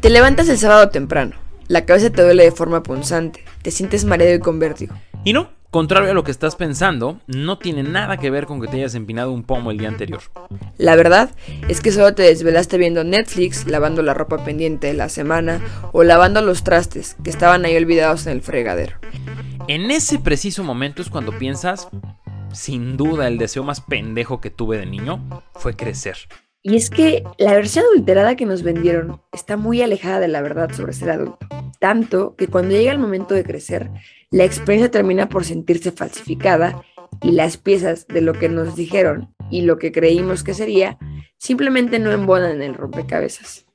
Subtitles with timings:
[0.00, 1.36] Te levantas el sábado temprano,
[1.68, 4.94] la cabeza te duele de forma punzante, te sientes mareado y con vértigo.
[5.24, 8.68] Y no, contrario a lo que estás pensando, no tiene nada que ver con que
[8.68, 10.20] te hayas empinado un pomo el día anterior.
[10.76, 11.30] La verdad
[11.68, 15.62] es que solo te desvelaste viendo Netflix, lavando la ropa pendiente de la semana
[15.92, 18.96] o lavando los trastes que estaban ahí olvidados en el fregadero.
[19.66, 21.88] En ese preciso momento es cuando piensas,
[22.54, 26.16] sin duda el deseo más pendejo que tuve de niño fue crecer.
[26.62, 30.72] Y es que la versión adulterada que nos vendieron está muy alejada de la verdad
[30.72, 31.46] sobre ser adulto.
[31.78, 33.90] Tanto que cuando llega el momento de crecer,
[34.30, 36.82] la experiencia termina por sentirse falsificada
[37.22, 40.96] y las piezas de lo que nos dijeron y lo que creímos que sería
[41.36, 43.66] simplemente no embonan en el rompecabezas.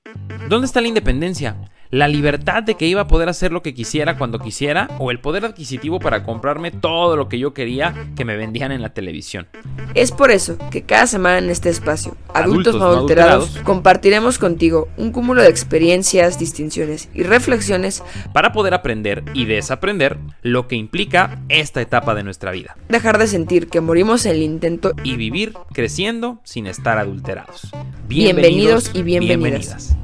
[0.49, 1.69] ¿Dónde está la independencia?
[1.91, 5.19] La libertad de que iba a poder hacer lo que quisiera cuando quisiera o el
[5.19, 9.47] poder adquisitivo para comprarme todo lo que yo quería que me vendían en la televisión.
[9.95, 15.11] Es por eso que cada semana en este espacio, Adultos, no adulterados, compartiremos contigo un
[15.11, 18.03] cúmulo de experiencias, distinciones y reflexiones
[18.33, 22.77] para poder aprender y desaprender lo que implica esta etapa de nuestra vida.
[22.87, 27.71] Dejar de sentir que morimos en el intento y vivir creciendo sin estar adulterados.
[28.07, 29.95] Bienvenidos, y bienvenidas.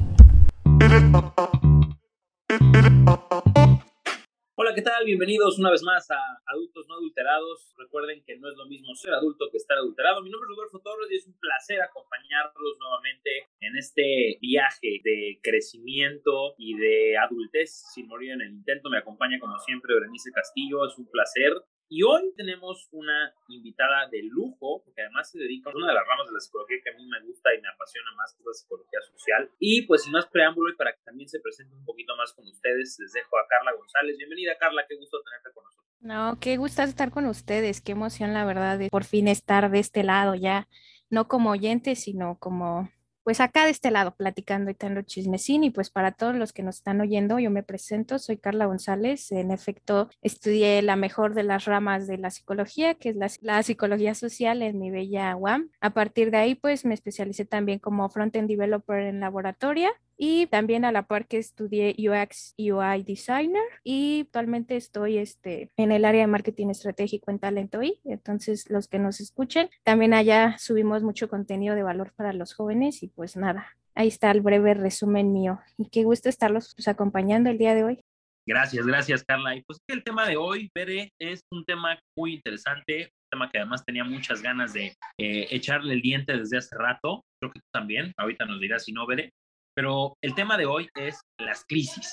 [4.58, 5.04] Hola, ¿qué tal?
[5.04, 7.72] Bienvenidos una vez más a Adultos No Adulterados.
[7.78, 10.22] Recuerden que no es lo mismo ser adulto que estar adulterado.
[10.22, 15.40] Mi nombre es Rodolfo Torres y es un placer acompañarlos nuevamente en este viaje de
[15.42, 18.90] crecimiento y de adultez sin morir en el intento.
[18.90, 20.86] Me acompaña como siempre Berenice Castillo.
[20.86, 21.52] Es un placer
[21.88, 26.06] y hoy tenemos una invitada de lujo, porque además se dedica a una de las
[26.06, 28.46] ramas de la psicología que a mí me gusta y me apasiona más, que es
[28.46, 29.50] la psicología social.
[29.58, 32.46] Y pues sin más preámbulo y para que también se presente un poquito más con
[32.46, 34.18] ustedes, les dejo a Carla González.
[34.18, 35.86] Bienvenida Carla, qué gusto tenerte con nosotros.
[36.00, 39.78] No, qué gusto estar con ustedes, qué emoción la verdad de por fin estar de
[39.78, 40.68] este lado ya,
[41.08, 42.90] no como oyente, sino como
[43.26, 46.62] pues acá de este lado platicando y teniendo chismecín y pues para todos los que
[46.62, 51.42] nos están oyendo, yo me presento, soy Carla González, en efecto estudié la mejor de
[51.42, 55.70] las ramas de la psicología, que es la, psicología social en mi bella UAM.
[55.80, 60.84] A partir de ahí pues me especialicé también como front-end developer en laboratoria y también
[60.84, 66.22] a la par que estudié UX UI Designer y actualmente estoy este, en el área
[66.22, 68.00] de marketing estratégico en Talento I.
[68.04, 73.02] Entonces, los que nos escuchen, también allá subimos mucho contenido de valor para los jóvenes
[73.02, 75.60] y pues nada, ahí está el breve resumen mío.
[75.76, 78.00] Y qué gusto estarlos pues, acompañando el día de hoy.
[78.48, 79.56] Gracias, gracias Carla.
[79.56, 83.58] Y pues el tema de hoy, Bere, es un tema muy interesante, un tema que
[83.58, 87.24] además tenía muchas ganas de eh, echarle el diente desde hace rato.
[87.40, 89.32] Creo que tú también, ahorita nos dirás si no, Bere.
[89.76, 92.10] Pero el tema de hoy es las crisis,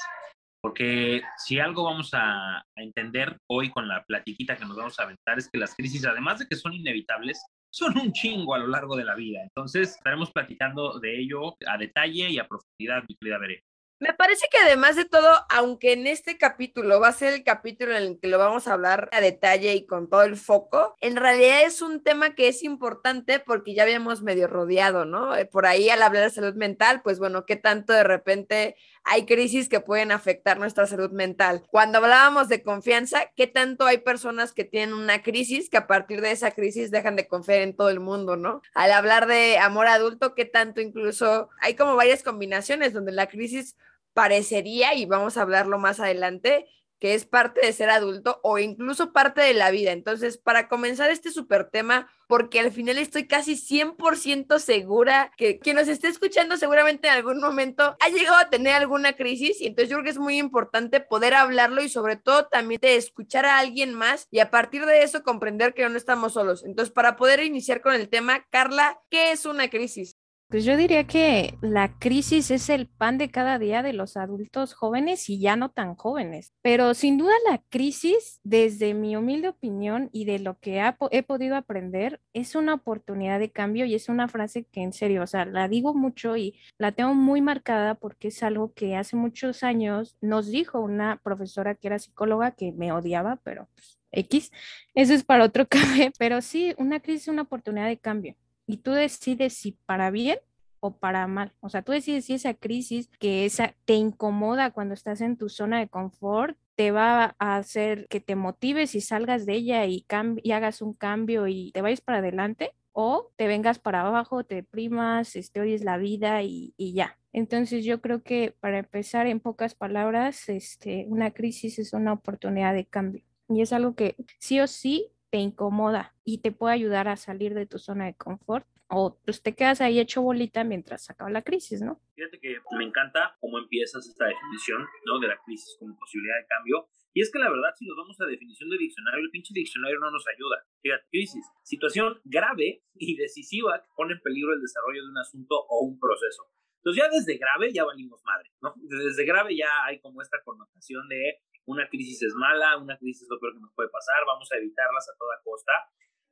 [0.61, 5.37] porque si algo vamos a, entender hoy con la platiquita que nos vamos a aventar
[5.37, 7.41] es que las crisis, además de que son inevitables,
[7.73, 9.41] son un chingo a lo largo de la vida.
[9.41, 13.63] Entonces estaremos platicando de ello a detalle y a profundidad, mi querida Veré.
[14.03, 17.95] Me parece que además de todo, aunque en este capítulo va a ser el capítulo
[17.95, 21.15] en el que lo vamos a hablar a detalle y con todo el foco, en
[21.15, 25.37] realidad es un tema que es importante porque ya habíamos medio rodeado, ¿no?
[25.37, 28.75] Eh, por ahí al hablar de salud mental, pues bueno, ¿qué tanto de repente
[29.05, 31.63] hay crisis que pueden afectar nuestra salud mental?
[31.71, 36.19] Cuando hablábamos de confianza, ¿qué tanto hay personas que tienen una crisis que a partir
[36.19, 38.63] de esa crisis dejan de confiar en todo el mundo, ¿no?
[38.73, 43.77] Al hablar de amor adulto, ¿qué tanto incluso hay como varias combinaciones donde la crisis
[44.13, 46.67] parecería, y vamos a hablarlo más adelante,
[47.03, 49.91] que es parte de ser adulto o incluso parte de la vida.
[49.91, 55.75] Entonces, para comenzar este súper tema, porque al final estoy casi 100% segura que quien
[55.75, 59.89] nos esté escuchando seguramente en algún momento ha llegado a tener alguna crisis y entonces
[59.89, 63.59] yo creo que es muy importante poder hablarlo y sobre todo también de escuchar a
[63.59, 66.63] alguien más y a partir de eso comprender que no estamos solos.
[66.63, 70.17] Entonces, para poder iniciar con el tema, Carla, ¿qué es una crisis?
[70.53, 74.75] Pues yo diría que la crisis es el pan de cada día de los adultos
[74.75, 76.53] jóvenes y ya no tan jóvenes.
[76.61, 81.55] Pero sin duda la crisis, desde mi humilde opinión y de lo que he podido
[81.55, 85.45] aprender, es una oportunidad de cambio y es una frase que en serio, o sea,
[85.45, 90.17] la digo mucho y la tengo muy marcada porque es algo que hace muchos años
[90.21, 94.51] nos dijo una profesora que era psicóloga que me odiaba, pero pues, X,
[94.93, 98.77] eso es para otro café, pero sí, una crisis es una oportunidad de cambio y
[98.77, 100.39] tú decides si para bien
[100.79, 101.53] o para mal.
[101.61, 105.49] O sea, tú decides si esa crisis que esa te incomoda cuando estás en tu
[105.49, 110.05] zona de confort te va a hacer que te motives y salgas de ella y,
[110.43, 114.55] y hagas un cambio y te vayas para adelante o te vengas para abajo, te
[114.55, 117.17] deprimas, este, oyes la vida y, y, ya.
[117.31, 122.73] Entonces yo creo que para empezar en pocas palabras, este, una crisis es una oportunidad
[122.73, 127.07] de cambio y es algo que sí o sí te incomoda y te puede ayudar
[127.07, 131.09] a salir de tu zona de confort o pues te quedas ahí hecho bolita mientras
[131.09, 131.99] acaba la crisis, ¿no?
[132.13, 135.17] Fíjate que me encanta cómo empiezas esta definición, ¿no?
[135.17, 136.87] De la crisis como posibilidad de cambio.
[137.15, 139.97] Y es que la verdad, si nos vamos a definición de diccionario, el pinche diccionario
[139.99, 140.67] no nos ayuda.
[140.83, 145.55] Fíjate, crisis, situación grave y decisiva que pone en peligro el desarrollo de un asunto
[145.67, 146.43] o un proceso.
[146.77, 148.75] Entonces ya desde grave ya valimos madre, ¿no?
[148.77, 153.29] Desde grave ya hay como esta connotación de una crisis es mala, una crisis es
[153.29, 155.71] lo peor que nos puede pasar, vamos a evitarlas a toda costa.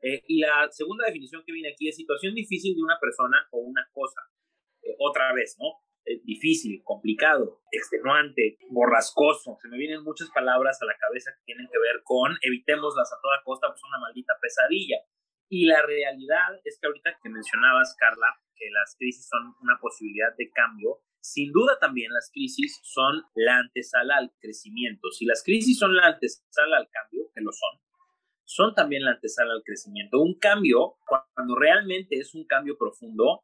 [0.01, 3.59] Eh, y la segunda definición que viene aquí es situación difícil de una persona o
[3.59, 4.21] una cosa.
[4.81, 5.79] Eh, otra vez, ¿no?
[6.05, 9.57] Eh, difícil, complicado, extenuante, borrascoso.
[9.61, 13.21] Se me vienen muchas palabras a la cabeza que tienen que ver con evitémoslas a
[13.21, 14.97] toda costa, pues una maldita pesadilla.
[15.47, 20.33] Y la realidad es que ahorita que mencionabas, Carla, que las crisis son una posibilidad
[20.37, 25.09] de cambio, sin duda también las crisis son la antesala al crecimiento.
[25.11, 27.79] Si las crisis son la antesala al cambio, que lo son,
[28.43, 30.19] son también la antesala al crecimiento.
[30.19, 30.95] Un cambio,
[31.35, 33.43] cuando realmente es un cambio profundo,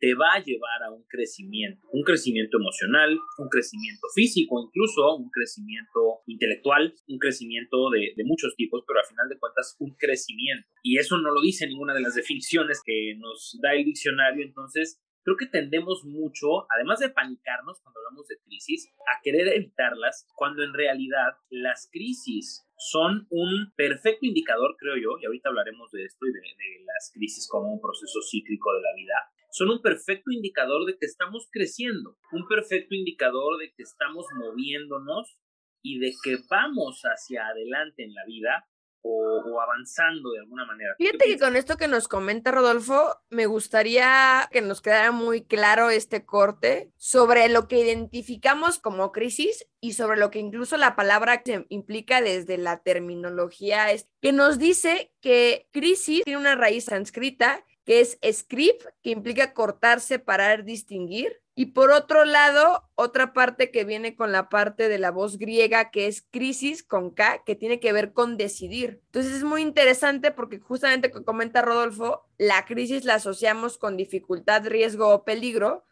[0.00, 5.28] te va a llevar a un crecimiento, un crecimiento emocional, un crecimiento físico, incluso un
[5.30, 10.68] crecimiento intelectual, un crecimiento de, muchos tipos, pero al final de cuentas un crecimiento.
[10.82, 15.00] Y eso no lo dice ninguna de las definiciones que nos da el diccionario, entonces
[15.28, 20.62] creo que tendemos mucho, además de panicarnos cuando hablamos de crisis, a querer evitarlas, cuando
[20.62, 26.26] en realidad las crisis son un perfecto indicador, creo yo, y ahorita hablaremos de esto
[26.26, 29.14] y de, de las crisis como un proceso cíclico de la vida,
[29.50, 35.36] son un perfecto indicador de que estamos creciendo, un perfecto indicador de que estamos moviéndonos
[35.82, 38.66] y de que vamos hacia adelante en la vida
[39.02, 40.94] o, avanzando de alguna manera.
[40.98, 45.90] Fíjate que con esto que nos comenta Rodolfo, me gustaría que nos quedara muy claro
[45.90, 51.42] este corte sobre lo que identificamos como crisis y sobre lo que incluso la palabra
[51.68, 53.86] implica desde la terminología,
[54.20, 60.00] que nos dice que crisis tiene una raíz sánscrita que es script, que implica cortar,
[60.00, 65.10] separar, distinguir, y por otro lado, otra parte que viene con la parte de la
[65.10, 69.00] voz griega, que es crisis con K, que tiene que ver con decidir.
[69.06, 74.66] Entonces es muy interesante porque justamente como comenta Rodolfo, la crisis la asociamos con dificultad,
[74.66, 75.86] riesgo o peligro,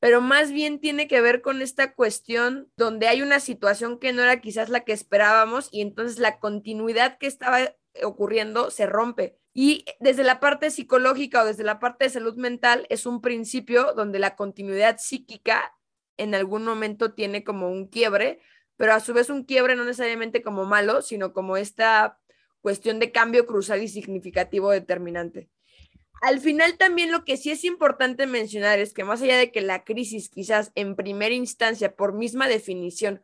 [0.00, 4.22] pero más bien tiene que ver con esta cuestión donde hay una situación que no
[4.22, 7.58] era quizás la que esperábamos y entonces la continuidad que estaba
[8.02, 9.38] ocurriendo se rompe.
[9.58, 13.94] Y desde la parte psicológica o desde la parte de salud mental es un principio
[13.94, 15.72] donde la continuidad psíquica
[16.18, 18.38] en algún momento tiene como un quiebre,
[18.76, 22.18] pero a su vez un quiebre no necesariamente como malo, sino como esta
[22.60, 25.48] cuestión de cambio cruzal y significativo determinante.
[26.20, 29.62] Al final también lo que sí es importante mencionar es que más allá de que
[29.62, 33.22] la crisis quizás en primera instancia, por misma definición,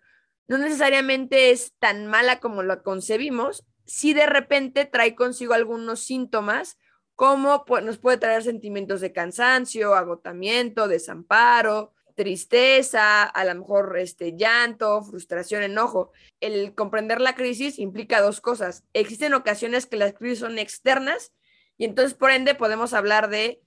[0.48, 6.78] no necesariamente es tan mala como lo concebimos, si de repente trae consigo algunos síntomas,
[7.14, 14.34] como pues, nos puede traer sentimientos de cansancio, agotamiento, desamparo, tristeza, a lo mejor este
[14.34, 16.10] llanto, frustración, enojo.
[16.40, 18.82] El comprender la crisis implica dos cosas.
[18.94, 21.34] Existen ocasiones que las crisis son externas
[21.76, 23.60] y entonces por ende podemos hablar de,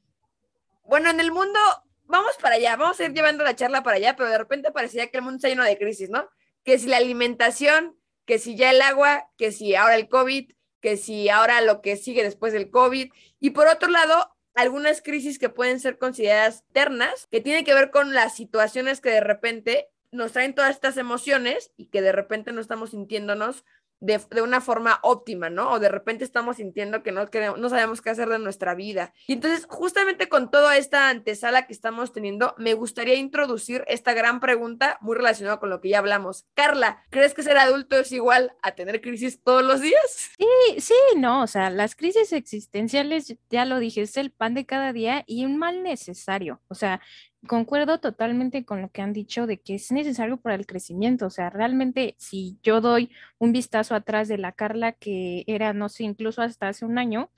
[0.85, 1.59] bueno, en el mundo
[2.05, 5.05] vamos para allá, vamos a ir llevando la charla para allá, pero de repente parecía
[5.11, 6.27] que el mundo está lleno de crisis, ¿no?
[6.63, 7.95] Que si la alimentación
[8.25, 10.51] que si ya el agua, que si ahora el COVID,
[10.81, 13.11] que si ahora lo que sigue después del COVID.
[13.39, 17.91] Y por otro lado, algunas crisis que pueden ser consideradas ternas, que tienen que ver
[17.91, 22.51] con las situaciones que de repente nos traen todas estas emociones y que de repente
[22.51, 23.65] no estamos sintiéndonos
[23.99, 25.71] de, de, una forma óptima, ¿no?
[25.71, 29.13] O de repente estamos sintiendo que no, queremos, no sabemos qué hacer de nuestra vida.
[29.27, 34.39] Y entonces, justamente con toda esta antesala que estamos teniendo, me gustaría introducir esta gran
[34.39, 36.45] pregunta muy relacionada con lo que ya hablamos.
[36.53, 40.31] Carla, ¿crees que ser adulto es igual a tener crisis todos los días?
[40.37, 44.65] Sí, sí, no, o sea, las crisis existenciales, ya lo dije, es el pan de
[44.65, 46.61] cada día y un mal necesario.
[46.67, 47.01] O sea,
[47.47, 51.27] concuerdo totalmente con lo que han dicho de que es necesario para el crecimiento.
[51.27, 55.89] O sea, realmente si yo doy un vistazo atrás de la Carla que era, no
[55.89, 57.31] sé, incluso hasta hace un año,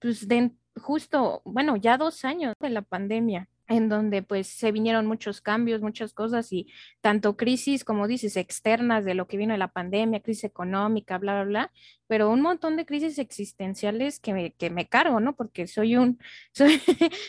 [0.00, 5.06] pues de justo, bueno, ya dos años de la pandemia en donde pues se vinieron
[5.06, 6.66] muchos cambios, muchas cosas y
[7.00, 11.34] tanto crisis, como dices, externas de lo que vino de la pandemia, crisis económica, bla,
[11.34, 11.72] bla, bla,
[12.10, 15.36] pero un montón de crisis existenciales que me, que me cargo, ¿no?
[15.36, 16.18] Porque soy un,
[16.52, 16.82] soy,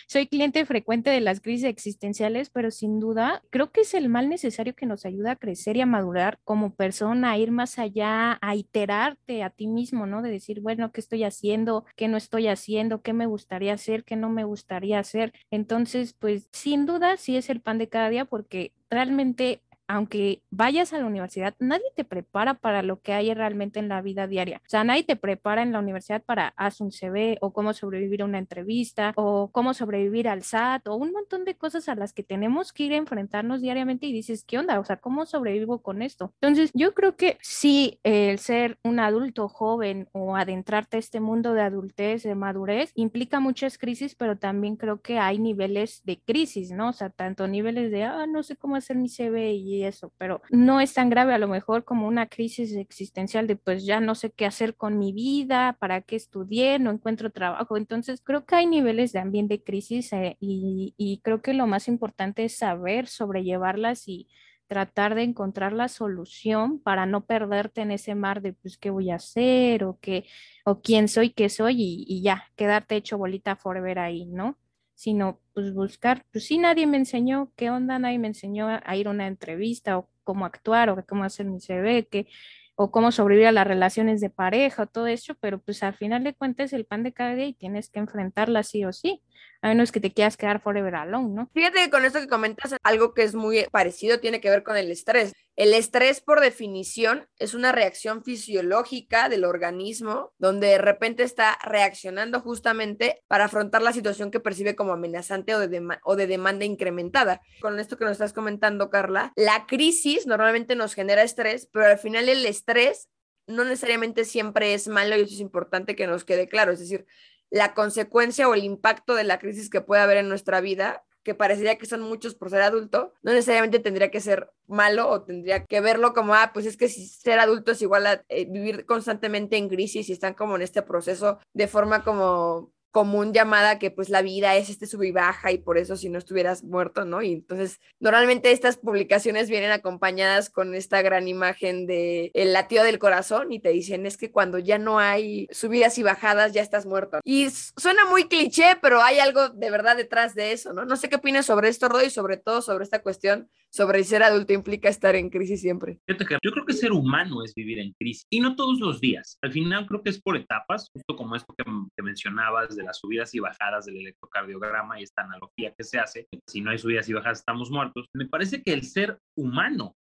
[0.07, 4.27] soy cliente frecuente de las crisis existenciales, pero sin duda creo que es el mal
[4.27, 8.39] necesario que nos ayuda a crecer y a madurar como persona, a ir más allá,
[8.41, 10.23] a iterarte a ti mismo, ¿no?
[10.23, 11.85] De decir, bueno, ¿qué estoy haciendo?
[11.95, 13.03] ¿Qué no estoy haciendo?
[13.03, 14.03] ¿Qué me gustaría hacer?
[14.03, 15.31] ¿Qué no me gustaría hacer?
[15.51, 20.93] Entonces, pues sin duda sí es el pan de cada día porque realmente aunque vayas
[20.93, 24.61] a la universidad, nadie te prepara para lo que hay realmente en la vida diaria.
[24.65, 28.21] O sea, nadie te prepara en la universidad para hacer un CV o cómo sobrevivir
[28.21, 32.13] a una entrevista o cómo sobrevivir al SAT o un montón de cosas a las
[32.13, 34.79] que tenemos que ir a enfrentarnos diariamente y dices, ¿qué onda?
[34.79, 36.33] O sea, ¿cómo sobrevivo con esto?
[36.39, 41.53] Entonces, yo creo que sí, el ser un adulto joven o adentrarte a este mundo
[41.53, 46.71] de adultez, de madurez, implica muchas crisis, pero también creo que hay niveles de crisis,
[46.71, 46.89] ¿no?
[46.89, 50.41] O sea, tanto niveles de, ah, no sé cómo hacer mi CV y eso, pero
[50.49, 54.15] no es tan grave a lo mejor como una crisis existencial de, pues ya no
[54.15, 57.77] sé qué hacer con mi vida, para qué estudié, no encuentro trabajo.
[57.77, 61.87] Entonces, creo que hay niveles de de crisis eh, y, y creo que lo más
[61.87, 64.27] importante es saber sobrellevarlas y
[64.71, 69.11] tratar de encontrar la solución para no perderte en ese mar de pues qué voy
[69.11, 70.25] a hacer o qué
[70.63, 74.57] o quién soy, qué soy y, y, ya, quedarte hecho bolita forever ahí, ¿no?
[75.01, 79.07] Sino pues buscar, pues sí, nadie me enseñó qué onda, nadie me enseñó a, ir
[79.07, 82.27] a una entrevista o cómo actuar o cómo hacer mi CV, que
[82.75, 86.23] o cómo sobrevivir a las relaciones de pareja o todo eso, pero pues al final
[86.23, 89.23] de cuentas el pan de cada día y tienes que enfrentarla sí o sí
[89.61, 91.49] a menos que te quieras quedar forever alone, ¿no?
[91.53, 94.75] Fíjate que con esto que comentas, algo que es muy parecido tiene que ver con
[94.75, 95.33] el estrés.
[95.61, 102.39] El estrés, por definición, es una reacción fisiológica del organismo donde de repente está reaccionando
[102.39, 107.41] justamente para afrontar la situación que percibe como amenazante o de, demanda incrementada.
[107.59, 111.99] Con esto que nos estás comentando, Carla, la crisis normalmente nos genera estrés, pero al
[111.99, 113.07] final el estrés
[113.45, 116.71] no necesariamente siempre es malo y eso es importante que nos quede claro.
[116.71, 117.05] Es decir,
[117.51, 121.35] la consecuencia o el impacto de la crisis que puede haber en nuestra vida, que
[121.35, 125.65] parecería que son muchos por ser adulto, no necesariamente tendría que ser malo o tendría
[125.65, 128.85] que verlo como, ah, pues es que si ser adulto es igual a eh, vivir
[128.85, 133.89] constantemente en crisis y están como en este proceso de forma como común llamada que
[133.89, 137.05] pues la vida es este sub y baja y por eso si no estuvieras muerto,
[137.05, 137.21] ¿no?
[137.21, 142.99] Y entonces normalmente estas publicaciones vienen acompañadas con esta gran imagen de el latido del
[142.99, 146.85] corazón y te dicen es que cuando ya no hay subidas y bajadas ya estás
[146.85, 147.19] muerto.
[147.23, 150.85] Y suena muy cliché, pero hay algo de verdad detrás de eso, ¿no?
[150.85, 154.53] No sé qué opinas sobre esto, Roy, sobre todo sobre esta cuestión sobre ser adulto
[154.53, 155.99] implica estar en crisis siempre.
[156.07, 159.37] Yo creo que ser humano es vivir en crisis y no todos los días.
[159.41, 162.99] Al final creo que es por etapas, justo como esto que, que mencionabas de las
[162.99, 166.27] subidas y bajadas del electrocardiograma y esta analogía que se hace.
[166.47, 168.07] Si no hay subidas y bajadas estamos muertos.
[168.13, 169.95] Me parece que el ser humano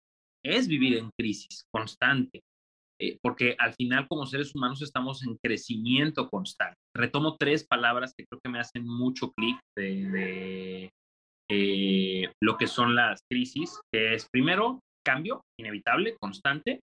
[0.44, 2.42] es vivir en crisis constante.
[3.02, 6.76] Eh, porque al final como seres humanos estamos en crecimiento constante.
[6.94, 10.90] Retomo tres palabras que creo que me hacen mucho clic de, de
[11.50, 16.82] eh, lo que son las crisis, que es primero cambio inevitable, constante.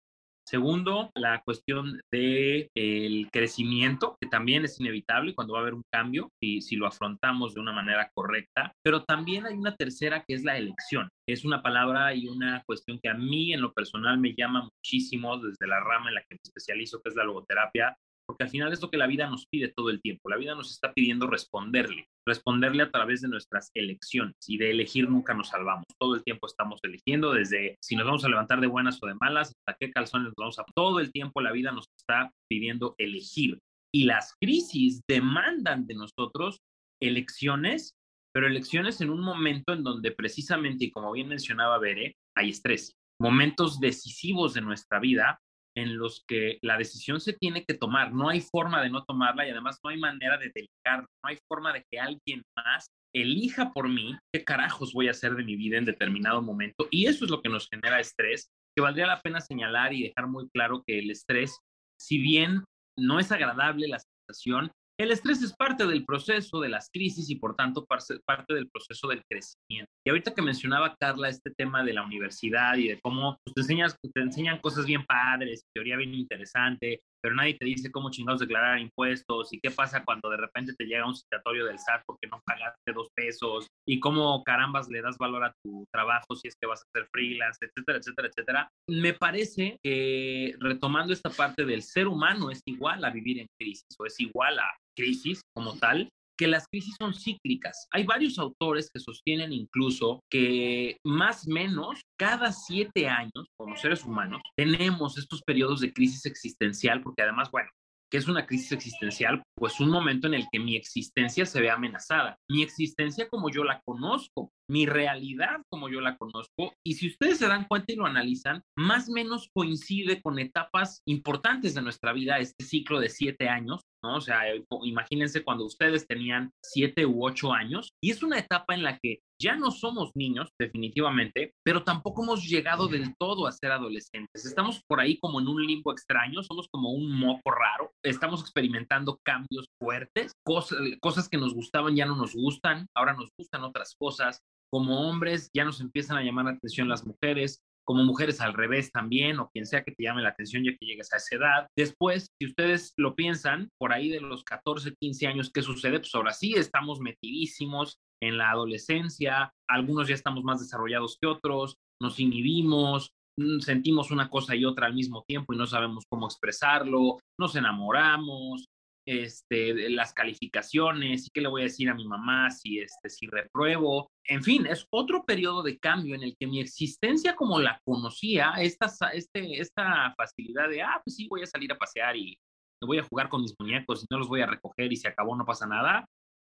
[0.48, 5.82] Segundo, la cuestión del el crecimiento, que también es inevitable cuando va a haber un
[5.92, 8.72] cambio, y si lo afrontamos de una manera correcta.
[8.84, 11.08] Pero también hay una tercera que es la elección.
[11.28, 15.36] Es una palabra y una cuestión que a mí en lo personal me llama muchísimo
[15.38, 17.96] desde la rama en la que me especializo, que es la logoterapia,
[18.26, 20.28] porque al final es lo que la vida nos pide todo el tiempo.
[20.28, 25.08] La vida nos está pidiendo responderle, responderle a través de nuestras elecciones y de elegir
[25.08, 25.84] nunca nos salvamos.
[25.98, 29.14] Todo el tiempo estamos eligiendo desde si nos vamos a levantar de buenas o de
[29.14, 30.64] malas, hasta qué calzones nos vamos a...
[30.74, 33.58] Todo el tiempo la vida nos está pidiendo elegir.
[33.94, 36.58] Y las crisis demandan de nosotros
[37.00, 37.94] elecciones,
[38.34, 42.92] pero elecciones en un momento en donde precisamente, y como bien mencionaba Bere, hay estrés.
[43.20, 45.38] Momentos decisivos de nuestra vida
[45.76, 48.12] en los que la decisión se tiene que tomar.
[48.12, 51.38] No hay forma de no tomarla y además no hay manera de delegar, no hay
[51.48, 55.56] forma de que alguien más elija por mí qué carajos voy a hacer de mi
[55.56, 56.88] vida en determinado momento.
[56.90, 60.26] Y eso es lo que nos genera estrés, que valdría la pena señalar y dejar
[60.26, 61.58] muy claro que el estrés,
[62.00, 62.64] si bien
[62.98, 67.36] no es agradable la sensación, el estrés es parte del proceso de las crisis y
[67.36, 69.90] por tanto parte del proceso del crecimiento.
[70.06, 73.60] Y ahorita que mencionaba Carla este tema de la universidad y de cómo pues, te,
[73.60, 78.38] enseñas, te enseñan cosas bien padres, teoría bien interesante, pero nadie te dice cómo chingados
[78.38, 82.28] declarar impuestos y qué pasa cuando de repente te llega un citatorio del SAT porque
[82.28, 86.54] no pagaste dos pesos y cómo carambas le das valor a tu trabajo si es
[86.54, 88.70] que vas a ser freelance, etcétera, etcétera, etcétera.
[88.88, 93.96] Me parece que retomando esta parte del ser humano es igual a vivir en crisis
[93.98, 97.88] o es igual a crisis como tal, que las crisis son cíclicas.
[97.92, 104.04] Hay varios autores que sostienen incluso que más o menos cada siete años, como seres
[104.04, 107.70] humanos, tenemos estos periodos de crisis existencial, porque además, bueno,
[108.10, 109.42] ¿qué es una crisis existencial?
[109.56, 112.36] Pues un momento en el que mi existencia se ve amenazada.
[112.50, 117.38] Mi existencia como yo la conozco mi realidad como yo la conozco y si ustedes
[117.38, 122.12] se dan cuenta y lo analizan, más o menos coincide con etapas importantes de nuestra
[122.12, 124.16] vida, este ciclo de siete años, ¿no?
[124.16, 124.42] O sea,
[124.82, 129.20] imagínense cuando ustedes tenían siete u ocho años y es una etapa en la que
[129.40, 134.44] ya no somos niños, definitivamente, pero tampoco hemos llegado del todo a ser adolescentes.
[134.44, 139.18] Estamos por ahí como en un limbo extraño, somos como un moco raro, estamos experimentando
[139.24, 143.94] cambios fuertes, cosas, cosas que nos gustaban ya no nos gustan, ahora nos gustan otras
[143.98, 144.40] cosas,
[144.70, 148.90] como hombres ya nos empiezan a llamar la atención las mujeres, como mujeres al revés
[148.90, 151.68] también, o quien sea que te llame la atención ya que llegues a esa edad.
[151.76, 156.00] Después, si ustedes lo piensan, por ahí de los 14, 15 años, ¿qué sucede?
[156.00, 161.76] Pues ahora sí estamos metidísimos en la adolescencia, algunos ya estamos más desarrollados que otros,
[162.00, 166.26] nos inhibimos, mm, sentimos una cosa y otra al mismo tiempo y no sabemos cómo
[166.26, 168.66] expresarlo, nos enamoramos,
[169.08, 173.26] este, las calificaciones, y qué le voy a decir a mi mamá si, este, si
[173.26, 174.10] repruebo.
[174.24, 178.54] En fin, es otro periodo de cambio en el que mi existencia como la conocía,
[178.58, 182.36] esta, este, esta facilidad de, ah, pues sí, voy a salir a pasear y
[182.84, 185.36] voy a jugar con mis muñecos y no los voy a recoger y se acabó,
[185.36, 186.04] no pasa nada,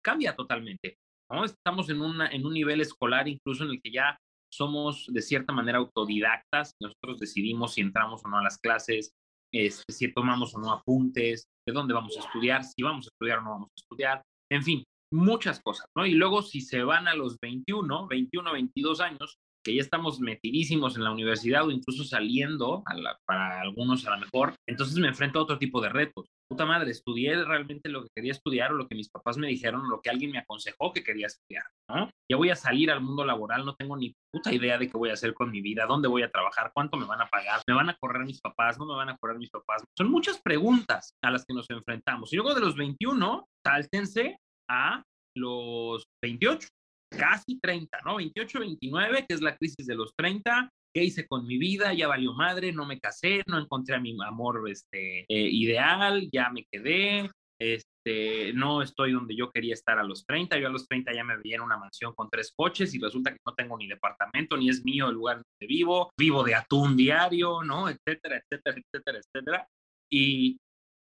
[0.03, 0.97] cambia totalmente.
[1.29, 1.45] ¿No?
[1.45, 4.17] Estamos en, una, en un nivel escolar incluso en el que ya
[4.51, 9.11] somos de cierta manera autodidactas, nosotros decidimos si entramos o no a las clases,
[9.53, 13.39] este, si tomamos o no apuntes, de dónde vamos a estudiar, si vamos a estudiar
[13.39, 16.05] o no vamos a estudiar, en fin, muchas cosas, ¿no?
[16.05, 19.37] Y luego si se van a los 21, 21, 22 años,
[19.69, 22.83] que ya estamos metidísimos en la universidad o incluso saliendo,
[23.27, 26.25] para algunos a lo mejor, entonces me enfrento a otro tipo de retos.
[26.49, 29.81] Puta madre, estudié realmente lo que quería estudiar o lo que mis papás me dijeron
[29.81, 32.09] o lo que alguien me aconsejó que quería estudiar, ¿no?
[32.27, 35.11] Ya voy a salir al mundo laboral, no tengo ni puta idea de qué voy
[35.11, 37.75] a hacer con mi vida, dónde voy a trabajar, cuánto me van a pagar, me
[37.75, 39.83] van a correr mis papás, no me van a correr mis papás.
[39.95, 42.33] Son muchas preguntas a las que nos enfrentamos.
[42.33, 45.03] Y luego de los 21, sáltense a
[45.35, 46.67] los 28
[47.09, 48.17] casi 30, ¿no?
[48.17, 50.69] 28, 29, que es la crisis de los 30.
[50.93, 51.93] ¿Qué hice con mi vida?
[51.93, 56.49] Ya valió madre, no me casé, no encontré a mi amor este, eh, ideal, ya
[56.49, 60.57] me quedé, este, no estoy donde yo quería estar a los 30.
[60.57, 63.31] Yo a los 30 ya me veía en una mansión con tres coches y resulta
[63.31, 66.95] que no tengo ni departamento, ni es mío el lugar donde vivo, vivo de atún
[66.95, 67.89] diario, ¿no?
[67.89, 69.67] Etcétera, etcétera, etcétera, etcétera.
[70.09, 70.57] Y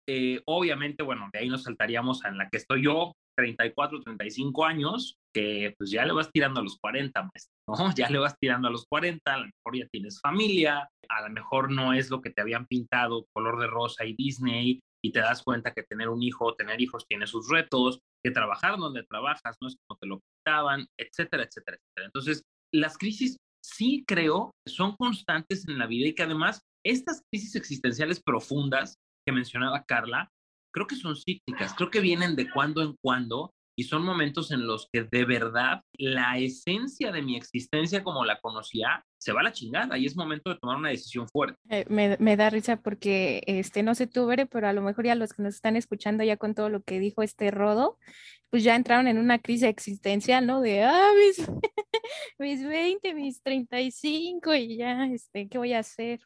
[0.08, 5.16] eh, obviamente, bueno, de ahí nos saltaríamos en la que estoy yo, 34, 35 años,
[5.34, 7.30] que pues ya le vas tirando a los 40,
[7.68, 7.74] ¿no?
[7.96, 11.30] Ya le vas tirando a los 40, a lo mejor ya tienes familia, a lo
[11.30, 15.20] mejor no es lo que te habían pintado color de rosa y Disney, y te
[15.20, 19.04] das cuenta que tener un hijo o tener hijos tiene sus retos, que trabajar donde
[19.04, 22.06] trabajas no es como te lo pintaban, etcétera, etcétera, etcétera.
[22.06, 22.42] Entonces,
[22.75, 27.54] las crisis sí creo que son constantes en la vida y que además estas crisis
[27.56, 28.96] existenciales profundas
[29.26, 30.30] que mencionaba Carla,
[30.76, 34.67] creo que son cíclicas, creo que vienen de cuando en cuando y son momentos en
[34.67, 39.45] los que de verdad la esencia de mi existencia como la conocía se va a
[39.45, 41.58] la chingada y es momento de tomar una decisión fuerte.
[41.71, 45.15] Eh, me, da risa porque, este, no sé tú, Bere, pero a lo mejor ya
[45.15, 47.99] los que nos están escuchando ya con todo lo que dijo este Rodo,
[48.50, 50.60] pues ya entraron en una crisis existencial, ¿no?
[50.60, 51.49] De, ah, mis,
[52.39, 56.21] mis 20, mis 35 y ya, este, ¿qué voy a hacer?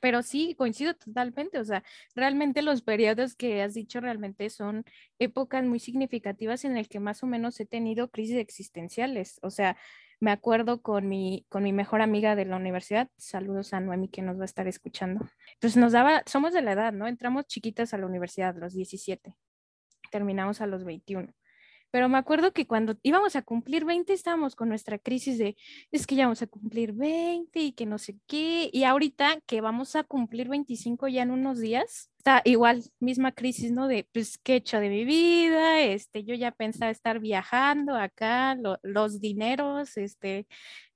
[0.00, 1.84] Pero sí, coincido totalmente, o sea,
[2.14, 4.84] realmente los periodos que has dicho realmente son
[5.18, 9.76] épocas muy significativas en el que más o menos he tenido crisis existenciales, o sea,
[10.20, 14.22] me acuerdo con mi, con mi mejor amiga de la universidad, saludos a Noemi que
[14.22, 15.28] nos va a estar escuchando,
[15.60, 17.06] pues nos daba, somos de la edad, ¿no?
[17.06, 19.34] Entramos chiquitas a la universidad, los 17,
[20.10, 21.32] terminamos a los 21
[21.90, 25.56] pero me acuerdo que cuando íbamos a cumplir 20 estábamos con nuestra crisis de,
[25.90, 29.60] es que ya vamos a cumplir 20 y que no sé qué, y ahorita que
[29.60, 33.88] vamos a cumplir 25 ya en unos días, está igual, misma crisis, ¿no?
[33.88, 35.80] De, pues, ¿qué he hecho de mi vida?
[35.80, 40.46] Este, yo ya pensaba estar viajando acá, los dineros, este,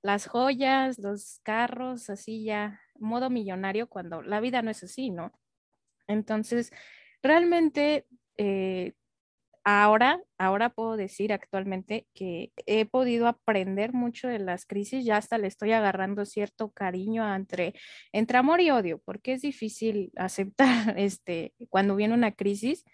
[0.01, 5.31] las joyas, los carros, así ya, modo millonario, cuando la vida no es así, ¿no?
[6.07, 6.71] Entonces,
[7.21, 8.07] realmente...
[8.37, 8.93] Eh,
[9.65, 15.39] ahora, ahora puedo decir actualmente que he podido aprender mucho de las crisis, ya hasta
[15.39, 17.73] le estoy agarrando cierto cariño entre,
[18.13, 20.65] entre amor y odio, porque es difícil aceptar
[20.99, 22.85] este, cuando viene una crisis,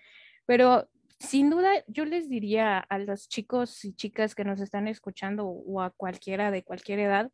[0.45, 5.45] pero sin duda yo les diría a los chicos y chicas que nos están escuchando
[5.45, 7.29] o a cualquiera de cualquier edad,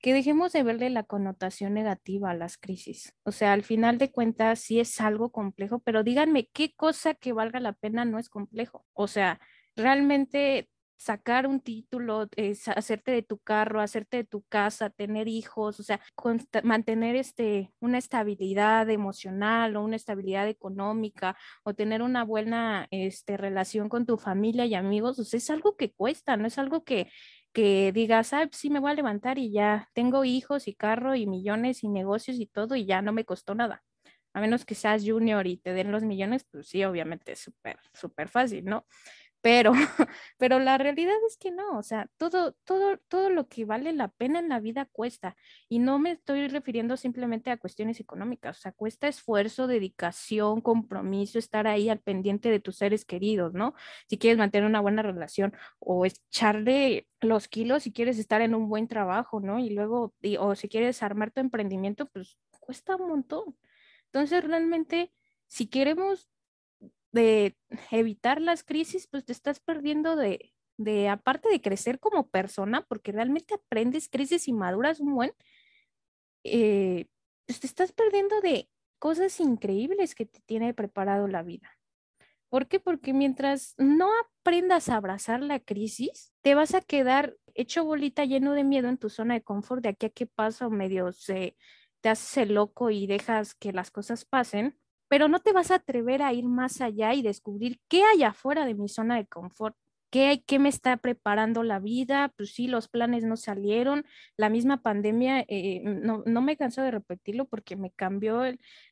[0.00, 3.14] que dejemos de verle la connotación negativa a las crisis.
[3.24, 7.32] O sea, al final de cuentas sí es algo complejo, pero díganme qué cosa que
[7.32, 8.86] valga la pena no es complejo.
[8.94, 9.40] O sea,
[9.76, 10.68] realmente
[11.00, 12.28] sacar un título,
[12.76, 15.98] hacerte de tu carro, hacerte de tu casa, tener hijos, o sea,
[16.62, 23.88] mantener este, una estabilidad emocional o una estabilidad económica o tener una buena este, relación
[23.88, 27.10] con tu familia y amigos, o sea, es algo que cuesta, no es algo que,
[27.52, 31.26] que digas, ah, sí, me voy a levantar y ya tengo hijos y carro y
[31.26, 33.82] millones y negocios y todo y ya no me costó nada.
[34.32, 37.78] A menos que seas junior y te den los millones, pues sí, obviamente es súper,
[37.92, 38.86] súper fácil, ¿no?
[39.40, 39.72] Pero,
[40.38, 44.08] pero la realidad es que no, o sea, todo, todo, todo lo que vale la
[44.08, 45.36] pena en la vida cuesta.
[45.68, 51.38] Y no me estoy refiriendo simplemente a cuestiones económicas, o sea, cuesta esfuerzo, dedicación, compromiso,
[51.38, 53.74] estar ahí al pendiente de tus seres queridos, ¿no?
[54.08, 58.68] Si quieres mantener una buena relación o echarle los kilos si quieres estar en un
[58.68, 59.58] buen trabajo, ¿no?
[59.58, 63.56] Y luego, o si quieres armar tu emprendimiento, pues cuesta un montón.
[64.06, 65.12] Entonces, realmente,
[65.46, 66.28] si queremos
[67.12, 67.56] de
[67.90, 73.12] evitar las crisis, pues te estás perdiendo de, de, aparte de crecer como persona, porque
[73.12, 75.32] realmente aprendes, creces y maduras un buen,
[76.44, 77.06] eh,
[77.46, 78.68] pues te estás perdiendo de
[78.98, 81.78] cosas increíbles que te tiene preparado la vida.
[82.48, 82.80] ¿Por qué?
[82.80, 88.54] Porque mientras no aprendas a abrazar la crisis, te vas a quedar hecho bolita lleno
[88.54, 91.56] de miedo en tu zona de confort de aquí a qué pasa o medio se,
[92.00, 94.78] te haces loco y dejas que las cosas pasen
[95.10, 98.64] pero no te vas a atrever a ir más allá y descubrir qué hay afuera
[98.64, 99.76] de mi zona de confort.
[100.10, 102.32] ¿Qué, ¿Qué me está preparando la vida?
[102.36, 104.04] Pues sí, los planes no salieron.
[104.36, 108.42] La misma pandemia, eh, no, no, me canso de repetirlo porque me cambió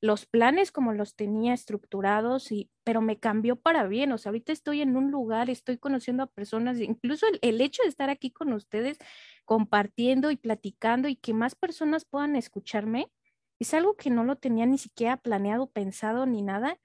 [0.00, 4.12] los planes como los tenía estructurados, y, pero me cambió para bien.
[4.12, 7.82] O sea, ahorita estoy en un lugar, estoy conociendo a personas, incluso el, el hecho
[7.82, 8.98] de estar aquí con ustedes
[9.44, 13.08] compartiendo y platicando y que más personas puedan escucharme,
[13.58, 16.78] es algo que no lo tenía ni siquiera planeado, pensado ni nada.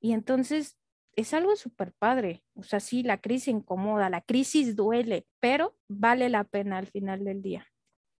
[0.00, 0.76] Y entonces
[1.16, 2.42] es algo súper padre.
[2.54, 7.24] O sea, sí, la crisis incomoda, la crisis duele, pero vale la pena al final
[7.24, 7.66] del día.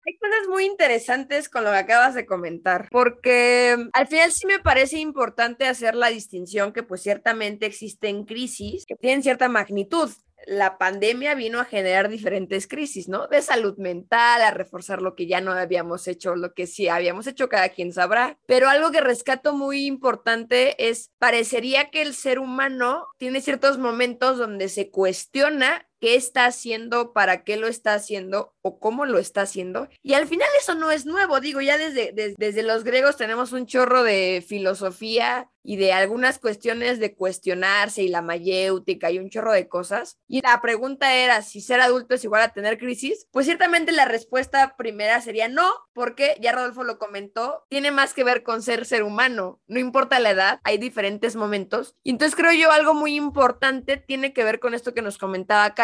[0.06, 4.58] Hay cosas muy interesantes con lo que acabas de comentar, porque al final sí me
[4.58, 10.10] parece importante hacer la distinción que pues ciertamente existen crisis que tienen cierta magnitud
[10.46, 13.29] la pandemia vino a generar diferentes crisis, ¿no?
[13.29, 17.26] De salud mental, a reforzar lo que ya no habíamos hecho, lo que sí habíamos
[17.26, 18.38] hecho, cada quien sabrá.
[18.46, 24.38] Pero algo que rescato muy importante es, parecería que el ser humano tiene ciertos momentos
[24.38, 29.42] donde se cuestiona qué está haciendo, para qué lo está haciendo o cómo lo está
[29.42, 29.88] haciendo.
[30.02, 33.66] Y al final eso no es nuevo, digo, ya desde, desde, los griegos tenemos un
[33.66, 39.52] chorro de filosofía y de algunas cuestiones de cuestionarse y la mayéutica y un chorro
[39.52, 40.18] de cosas.
[40.26, 43.26] Y la pregunta era si ser adulto es igual a tener crisis.
[43.30, 48.24] Pues ciertamente la respuesta primera sería no, porque ya Rodolfo lo comentó, tiene más que
[48.24, 51.94] ver con ser ser humano, no importa la edad, hay diferentes momentos.
[52.02, 55.74] Y entonces creo yo algo muy importante tiene que ver con esto que nos comentaba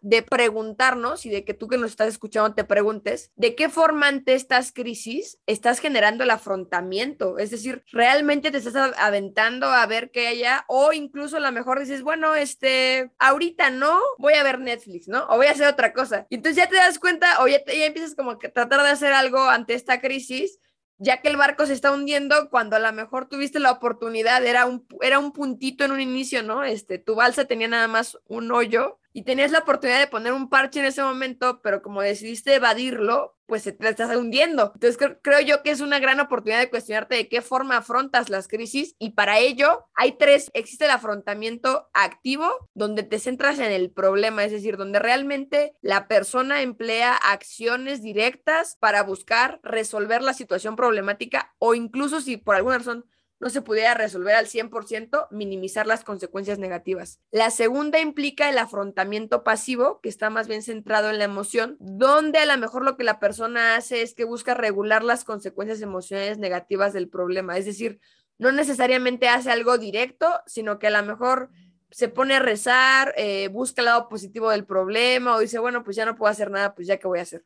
[0.00, 4.08] De preguntarnos y de que tú que nos estás escuchando te preguntes, ¿de qué forma
[4.08, 7.38] ante estas crisis estás generando el afrontamiento?
[7.38, 10.64] Es decir, ¿realmente te estás aventando a ver qué haya?
[10.68, 15.24] O incluso a lo mejor dices, bueno, este, ahorita no, voy a ver Netflix, ¿no?
[15.28, 16.26] O voy a hacer otra cosa.
[16.28, 19.12] Y entonces ya te das cuenta o ya, ya empiezas como que tratar de hacer
[19.12, 20.58] algo ante esta crisis
[20.98, 24.66] ya que el barco se está hundiendo cuando a lo mejor tuviste la oportunidad, era
[24.66, 26.62] un, era un puntito en un inicio, ¿no?
[26.62, 30.48] Este, tu balsa tenía nada más un hoyo y tenías la oportunidad de poner un
[30.48, 34.72] parche en ese momento, pero como decidiste evadirlo, pues te estás hundiendo.
[34.74, 38.48] Entonces creo yo que es una gran oportunidad de cuestionarte de qué forma afrontas las
[38.48, 40.50] crisis y para ello hay tres.
[40.52, 46.08] Existe el afrontamiento activo, donde te centras en el problema, es decir, donde realmente la
[46.08, 52.78] persona emplea acciones directas para buscar resolver la situación problemática o incluso si por alguna
[52.78, 53.04] razón
[53.44, 57.20] no se pudiera resolver al 100%, minimizar las consecuencias negativas.
[57.30, 62.38] La segunda implica el afrontamiento pasivo, que está más bien centrado en la emoción, donde
[62.38, 66.38] a lo mejor lo que la persona hace es que busca regular las consecuencias emocionales
[66.38, 67.58] negativas del problema.
[67.58, 68.00] Es decir,
[68.38, 71.50] no necesariamente hace algo directo, sino que a lo mejor
[71.90, 75.96] se pone a rezar, eh, busca el lado positivo del problema o dice, bueno, pues
[75.96, 77.44] ya no puedo hacer nada, pues ya que voy a hacer.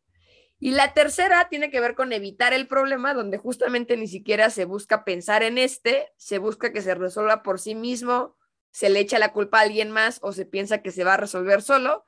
[0.61, 4.65] Y la tercera tiene que ver con evitar el problema, donde justamente ni siquiera se
[4.65, 8.37] busca pensar en este, se busca que se resuelva por sí mismo,
[8.71, 11.19] se le echa la culpa a alguien más o se piensa que se va a
[11.19, 12.05] resolver solo.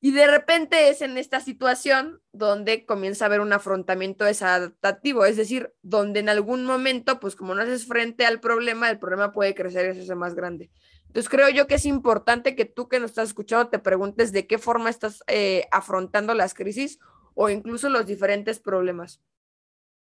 [0.00, 5.36] Y de repente es en esta situación donde comienza a haber un afrontamiento desadaptativo, es
[5.36, 9.54] decir, donde en algún momento, pues como no haces frente al problema, el problema puede
[9.54, 10.70] crecer y hacerse más grande.
[11.06, 14.46] Entonces creo yo que es importante que tú que nos estás escuchando te preguntes de
[14.46, 16.98] qué forma estás eh, afrontando las crisis
[17.34, 19.20] o incluso los diferentes problemas.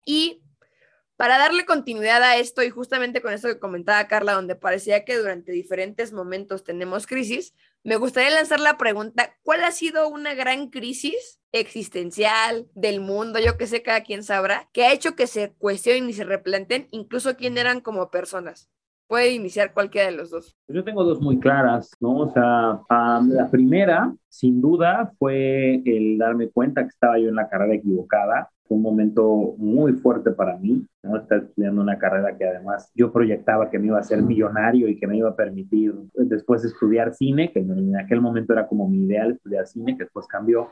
[0.05, 0.41] Y
[1.15, 5.17] para darle continuidad a esto y justamente con esto que comentaba Carla, donde parecía que
[5.17, 10.69] durante diferentes momentos tenemos crisis, me gustaría lanzar la pregunta, ¿cuál ha sido una gran
[10.69, 15.53] crisis existencial del mundo, yo que sé, cada quien sabrá, que ha hecho que se
[15.53, 18.69] cuestionen y se replanten incluso quién eran como personas?
[19.13, 20.57] Puede iniciar cualquiera de los dos.
[20.67, 22.17] Yo tengo dos muy claras, ¿no?
[22.17, 27.47] O sea, la primera, sin duda, fue el darme cuenta que estaba yo en la
[27.47, 28.49] carrera equivocada.
[28.67, 31.17] Fue un momento muy fuerte para mí, ¿no?
[31.17, 34.99] Estar estudiando una carrera que además yo proyectaba que me iba a ser millonario y
[34.99, 39.05] que me iba a permitir después estudiar cine, que en aquel momento era como mi
[39.05, 40.69] ideal estudiar cine, que después cambió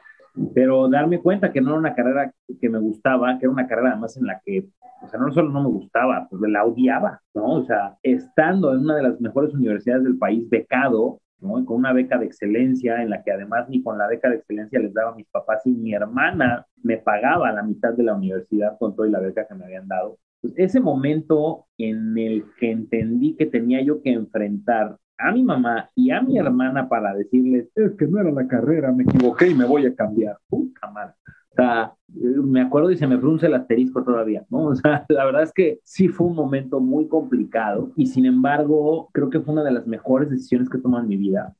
[0.54, 3.92] pero darme cuenta que no era una carrera que me gustaba, que era una carrera
[3.92, 4.68] además en la que,
[5.04, 7.56] o sea, no solo no me gustaba, pues la odiaba, ¿no?
[7.56, 11.66] O sea, estando en una de las mejores universidades del país, becado, ¿no?
[11.66, 14.80] con una beca de excelencia en la que además ni con la beca de excelencia
[14.80, 18.78] les daba a mis papás y mi hermana me pagaba la mitad de la universidad
[18.78, 20.18] con toda la beca que me habían dado.
[20.42, 25.90] Pues ese momento en el que entendí que tenía yo que enfrentar a mi mamá
[25.96, 29.56] y a mi hermana para decirles, es que no era la carrera, me equivoqué y
[29.56, 30.38] me voy a cambiar.
[30.50, 31.14] Puta madre.
[31.52, 34.68] O sea, me acuerdo y se me frunce el asterisco todavía, ¿no?
[34.68, 39.10] O sea, la verdad es que sí fue un momento muy complicado y sin embargo
[39.14, 41.54] creo que fue una de las mejores decisiones que he tomado en mi vida.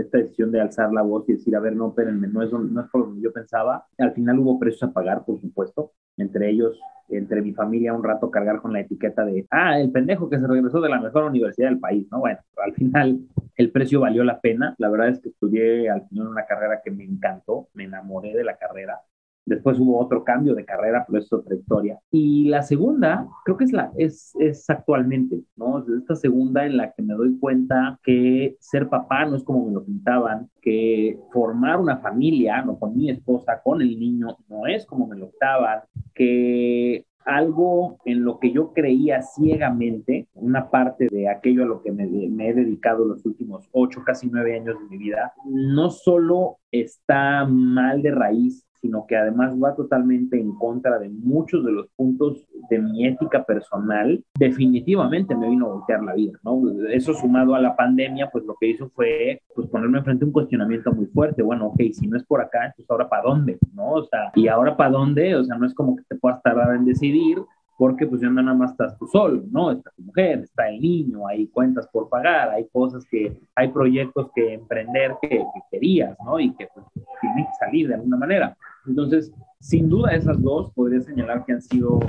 [0.00, 2.80] Esta decisión de alzar la voz y decir, a ver, no, espérenme, no es, no
[2.80, 3.86] es por lo que yo pensaba.
[3.98, 6.78] Al final hubo precios a pagar, por supuesto, entre ellos
[7.16, 10.46] entre mi familia un rato cargar con la etiqueta de, ah, el pendejo que se
[10.46, 12.20] regresó de la mejor universidad del país, ¿no?
[12.20, 13.20] Bueno, al final
[13.56, 14.74] el precio valió la pena.
[14.78, 18.44] La verdad es que estudié al final una carrera que me encantó, me enamoré de
[18.44, 19.00] la carrera.
[19.44, 21.98] Después hubo otro cambio de carrera, pero es otra historia.
[22.10, 25.84] Y la segunda, creo que es, la, es, es actualmente, ¿no?
[25.98, 29.72] Esta segunda en la que me doy cuenta que ser papá no es como me
[29.72, 34.86] lo pintaban, que formar una familia, no con mi esposa, con el niño, no es
[34.86, 35.80] como me lo pintaban,
[36.14, 41.92] que algo en lo que yo creía ciegamente, una parte de aquello a lo que
[41.92, 46.58] me, me, he dedicado los últimos ocho, casi nueve años de mi vida, no solo
[46.70, 51.88] está mal de raíz sino que además va totalmente en contra de muchos de los
[51.96, 56.60] puntos de mi ética personal, definitivamente me vino a voltear la vida, ¿no?
[56.88, 60.32] Eso sumado a la pandemia, pues lo que hizo fue pues ponerme enfrente a un
[60.32, 63.92] cuestionamiento muy fuerte, bueno, ok, si no es por acá, entonces ahora para dónde, ¿no?
[63.92, 66.74] O sea, y ahora para dónde, o sea, no es como que te puedas tardar
[66.74, 67.38] en decidir,
[67.82, 69.72] porque pues ya no nada más estás tú solo, ¿no?
[69.72, 74.30] Está tu mujer, está el niño, hay cuentas por pagar, hay cosas que, hay proyectos
[74.34, 76.38] que emprender que, querías, ¿no?
[76.38, 76.86] Y que pues
[77.20, 78.56] tienen que salir de alguna manera.
[78.86, 82.00] Entonces, sin duda esas dos podría señalar que han sido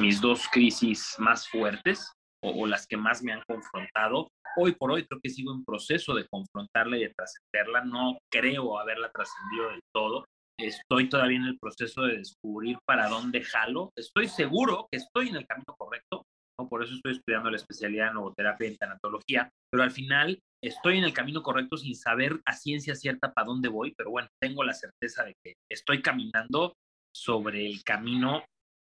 [0.00, 4.28] mis dos crisis más fuertes o, o las que más me han confrontado.
[4.58, 7.84] Hoy por hoy creo que sigo en proceso de confrontarla y de trascenderla.
[7.84, 10.24] No creo haberla trascendido del todo,
[10.58, 13.92] Estoy todavía en el proceso de descubrir para dónde jalo.
[13.94, 16.24] Estoy seguro que estoy en el camino correcto,
[16.58, 16.68] ¿no?
[16.68, 21.04] por eso estoy estudiando la especialidad en logoterapia y tanatología, pero al final estoy en
[21.04, 24.74] el camino correcto sin saber a ciencia cierta para dónde voy, pero bueno, tengo la
[24.74, 26.74] certeza de que estoy caminando
[27.14, 28.44] sobre el camino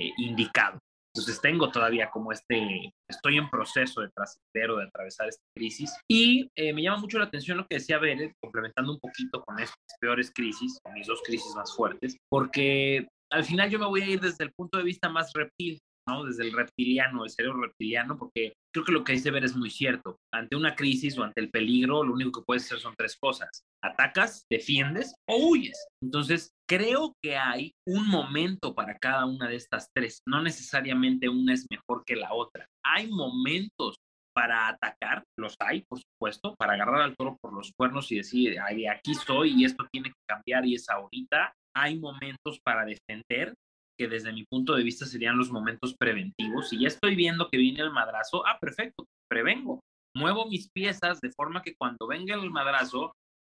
[0.02, 0.80] eh, indicado.
[1.16, 5.92] Entonces tengo todavía como este, estoy en proceso de trascender o de atravesar esta crisis
[6.08, 9.60] y eh, me llama mucho la atención lo que decía Beret, complementando un poquito con
[9.60, 14.02] estas peores crisis, con mis dos crisis más fuertes, porque al final yo me voy
[14.02, 16.24] a ir desde el punto de vista más reptil, ¿no?
[16.24, 19.70] Desde el reptiliano, el cerebro reptiliano, porque creo que lo que dice Ver es muy
[19.70, 20.18] cierto.
[20.34, 23.64] Ante una crisis o ante el peligro, lo único que puedes hacer son tres cosas.
[23.84, 25.78] Atacas, defiendes o huyes.
[26.02, 30.22] Entonces, creo que hay un momento para cada una de estas tres.
[30.28, 32.66] No necesariamente una es mejor que la otra.
[32.86, 33.96] Hay momentos
[34.38, 38.60] para atacar, los hay, por supuesto, para agarrar al toro por los cuernos y decir,
[38.60, 41.54] Ay, aquí estoy y esto tiene que cambiar y es ahorita.
[41.76, 43.56] Hay momentos para defender,
[43.98, 46.70] que desde mi punto de vista serían los momentos preventivos.
[46.70, 49.82] Si ya estoy viendo que viene el madrazo, ah, perfecto, prevengo.
[50.16, 53.14] Muevo mis piezas de forma que cuando venga el madrazo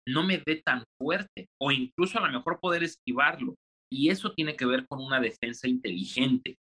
[0.08, 3.56] no me dé tan fuerte o incluso a lo mejor poder esquivarlo.
[3.92, 6.56] Y eso tiene que ver con una defensa inteligente.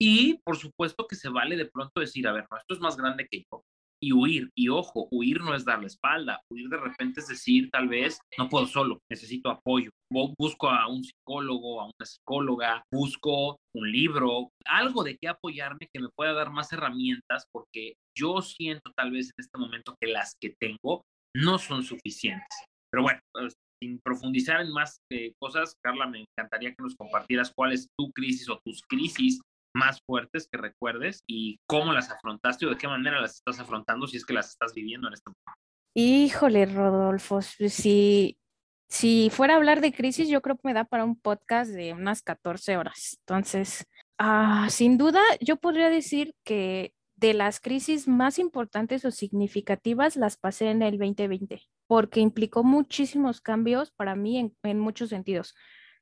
[0.00, 2.96] Y por supuesto que se vale de pronto decir, a ver, no, esto es más
[2.96, 3.62] grande que yo.
[4.00, 7.68] Y huir, y ojo, huir no es dar la espalda, huir de repente es decir,
[7.70, 9.90] tal vez, no puedo solo, necesito apoyo.
[10.38, 16.00] Busco a un psicólogo, a una psicóloga, busco un libro, algo de qué apoyarme que
[16.00, 20.34] me pueda dar más herramientas, porque yo siento tal vez en este momento que las
[20.40, 21.02] que tengo
[21.36, 22.64] no son suficientes.
[22.90, 27.52] Pero bueno, pues, sin profundizar en más eh, cosas, Carla, me encantaría que nos compartieras
[27.54, 29.40] cuál es tu crisis o tus crisis
[29.78, 34.06] más fuertes que recuerdes y cómo las afrontaste o de qué manera las estás afrontando
[34.06, 35.62] si es que las estás viviendo en este momento.
[35.94, 38.36] Híjole, Rodolfo, si,
[38.88, 41.92] si fuera a hablar de crisis, yo creo que me da para un podcast de
[41.92, 43.18] unas 14 horas.
[43.20, 43.86] Entonces,
[44.18, 50.36] ah, sin duda, yo podría decir que de las crisis más importantes o significativas las
[50.36, 55.54] pasé en el 2020, porque implicó muchísimos cambios para mí en, muchos sentidos.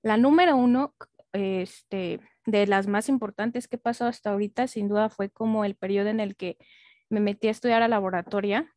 [0.03, 0.95] La número uno,
[1.33, 5.75] este, de las más importantes que he pasado hasta ahorita, sin duda fue como el
[5.75, 6.57] periodo en el que
[7.09, 8.73] me metí a estudiar a laboratoria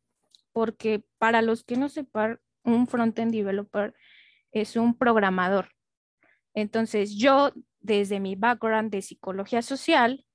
[0.52, 3.94] porque para los que no sepan, un front-end developer
[4.52, 5.70] es un programador.
[6.54, 10.26] Entonces, yo desde mi background de psicología social,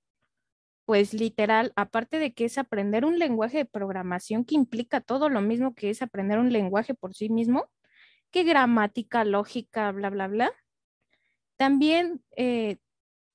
[0.85, 5.41] pues literal, aparte de que es aprender un lenguaje de programación que implica todo lo
[5.41, 7.69] mismo que es aprender un lenguaje por sí mismo,
[8.31, 10.51] que gramática, lógica, bla, bla, bla,
[11.57, 12.77] también, eh,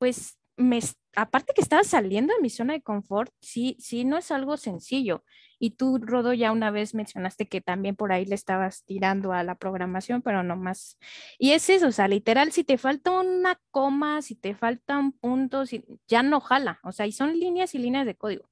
[0.01, 0.81] pues, me,
[1.15, 5.25] aparte que estaba saliendo de mi zona de confort, sí, sí, no es algo sencillo.
[5.59, 9.45] Y tú, Rodo, ya una vez mencionaste que también por ahí le estabas tirando a
[9.45, 10.99] la programación, pero no más.
[11.39, 15.71] Y es eso, o sea, literal, si te falta una coma, si te faltan puntos,
[16.09, 16.81] ya no jala.
[16.83, 18.49] O sea, y son líneas y líneas de código,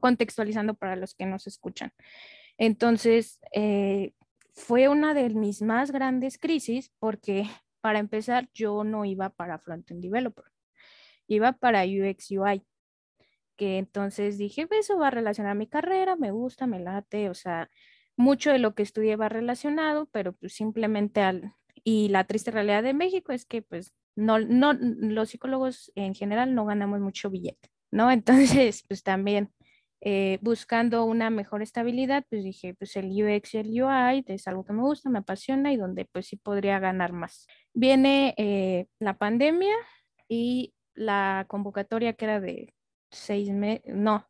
[0.00, 1.92] contextualizando para los que nos escuchan.
[2.56, 4.14] Entonces, eh,
[4.54, 7.46] fue una de mis más grandes crisis porque,
[7.86, 10.46] para empezar, yo no iba para Frontend Developer,
[11.28, 12.66] iba para UX UI
[13.56, 17.70] que entonces dije, eso va a relacionar mi carrera, me gusta, me late, o sea,
[18.16, 21.54] mucho de lo que estudié va relacionado, pero pues simplemente al...
[21.84, 26.56] Y la triste realidad de México es que pues no, no, los psicólogos en general
[26.56, 28.10] no ganamos mucho billete, ¿no?
[28.58, 29.52] Entonces, pues también
[30.00, 34.64] eh, buscando una mejor estabilidad, pues dije, pues el UX y el UI es algo
[34.64, 37.46] que me gusta, me apasiona y donde pues sí podría ganar más.
[37.72, 39.74] Viene eh, la pandemia
[40.28, 42.74] y la convocatoria que era de
[43.10, 44.28] seis meses, no,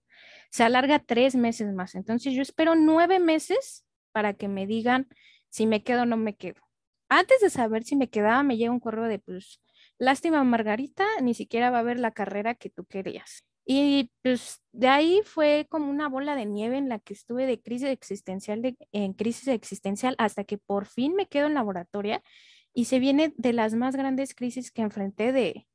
[0.51, 1.95] se alarga tres meses más.
[1.95, 5.09] Entonces yo espero nueve meses para que me digan
[5.49, 6.63] si me quedo o no me quedo.
[7.09, 9.61] Antes de saber si me quedaba, me llega un correo de, pues,
[9.99, 13.45] lástima Margarita, ni siquiera va a ver la carrera que tú querías.
[13.69, 17.61] Y pues de ahí fue como una bola de nieve en la que estuve de
[17.61, 22.23] crisis existencial, en crisis existencial, hasta que por fin me quedo en laboratoria
[22.73, 25.67] y se viene de las más grandes crisis que enfrenté de,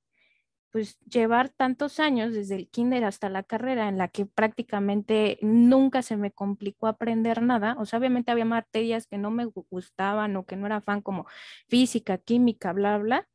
[0.72, 6.02] pues llevar tantos años desde el kinder hasta la carrera en la que prácticamente nunca
[6.02, 10.46] se me complicó aprender nada, o sea, obviamente había materias que no me gustaban o
[10.46, 11.28] que no era fan como
[11.68, 13.28] física, química, bla, bla,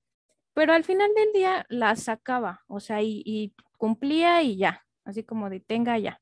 [0.54, 5.50] pero al final del día las sacaba, o sea, y, cumplía y ya, así como
[5.50, 6.20] de tenga ya.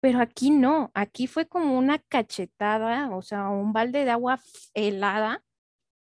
[0.00, 4.40] Pero aquí no, aquí fue como una cachetada, o sea, un balde de agua
[4.74, 5.44] helada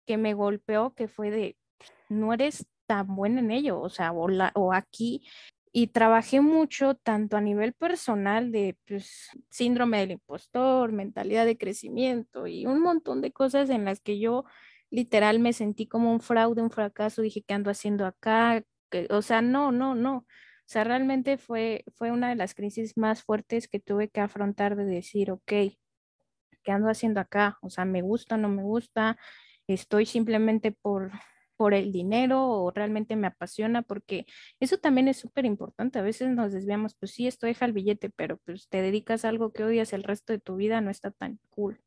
[0.06, 1.56] que me golpeó, que fue de,
[2.08, 5.22] no eres tan buena en ello, o sea, o, o aquí,
[5.72, 12.46] y trabajé mucho tanto a nivel personal de pues, síndrome del impostor, mentalidad de crecimiento
[12.46, 14.44] y un montón de cosas en las que yo
[14.90, 18.62] literal me sentí como un fraude, un fracaso, dije, ¿qué ando haciendo acá?
[19.10, 20.18] O sea, no, no, no.
[20.18, 24.76] O sea, realmente fue, fue una de las crisis más fuertes que tuve que afrontar
[24.76, 27.58] de decir, ok, ¿qué ando haciendo acá?
[27.62, 29.18] O sea, ¿me gusta, no me gusta?
[29.66, 31.12] Estoy simplemente por,
[31.56, 34.26] por el dinero o realmente me apasiona, porque
[34.60, 35.98] eso también es súper importante.
[35.98, 39.28] A veces nos desviamos, pues sí, esto deja el billete, pero pues te dedicas a
[39.28, 41.80] algo que odias el resto de tu vida, no está tan cool.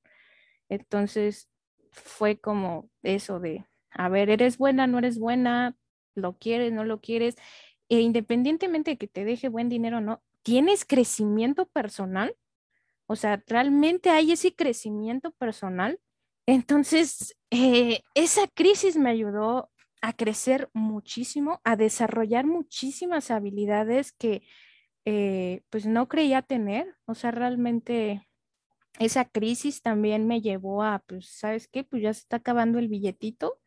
[0.70, 1.50] Entonces
[1.92, 5.76] fue como eso de, a ver, eres buena, no eres buena,
[6.18, 7.36] lo quieres, no lo quieres,
[7.90, 12.36] e independientemente de que te deje buen dinero o no, ¿tienes crecimiento personal?
[13.08, 16.00] O sea, ¿realmente hay ese crecimiento personal?
[16.46, 24.44] Entonces, eh, esa crisis me ayudó a crecer muchísimo, a desarrollar muchísimas habilidades que
[25.06, 26.96] eh, pues no creía tener.
[27.06, 28.28] O sea, realmente
[29.00, 31.84] esa crisis también me llevó a, pues, ¿sabes qué?
[31.84, 33.60] Pues ya se está acabando el billetito.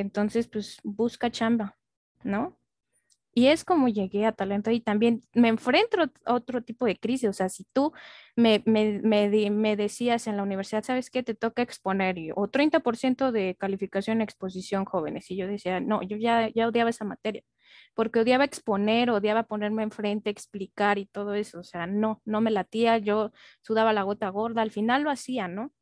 [0.00, 1.76] Entonces, pues busca chamba,
[2.22, 2.58] ¿no?
[3.34, 7.28] Y es como llegué a talento y también me enfrento a otro tipo de crisis.
[7.30, 7.92] O sea, si tú
[8.36, 11.22] me, me, me, decías en la universidad, ¿sabes qué?
[11.22, 15.30] Te toca exponer y, o 30% de calificación exposición jóvenes.
[15.30, 17.44] Y yo decía, no, yo ya, ya odiaba esa materia
[17.94, 21.60] porque odiaba exponer, odiaba ponerme enfrente, explicar y todo eso.
[21.60, 23.32] O sea, no, no me latía, yo
[23.62, 25.72] sudaba la gota gorda, al final lo hacía, ¿no?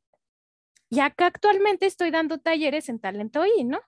[0.91, 3.81] Y acá actualmente estoy dando talleres en Talento I, ¿no?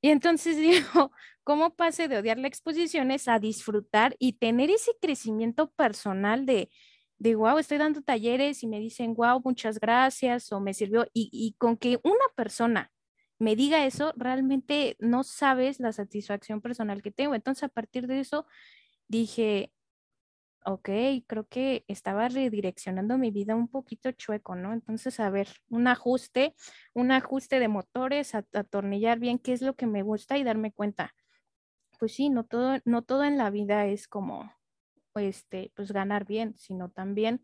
[0.00, 1.12] Y entonces digo,
[1.44, 6.70] ¿cómo pase de odiar las exposiciones a disfrutar y tener ese crecimiento personal de,
[7.18, 11.06] de wow, estoy dando talleres y me dicen, wow, muchas gracias o me sirvió?
[11.12, 12.90] Y, y con que una persona
[13.38, 17.34] me diga eso, realmente no sabes la satisfacción personal que tengo.
[17.34, 18.46] Entonces, a partir de eso,
[19.08, 19.72] dije,
[20.64, 20.88] ok,
[21.26, 24.72] creo que estaba redireccionando mi vida un poquito chueco, ¿no?
[24.72, 26.54] Entonces, a ver, un ajuste,
[26.94, 31.14] un ajuste de motores, atornillar bien qué es lo que me gusta y darme cuenta.
[31.98, 34.52] Pues sí, no todo, no todo en la vida es como,
[35.16, 37.42] este, pues ganar bien, sino también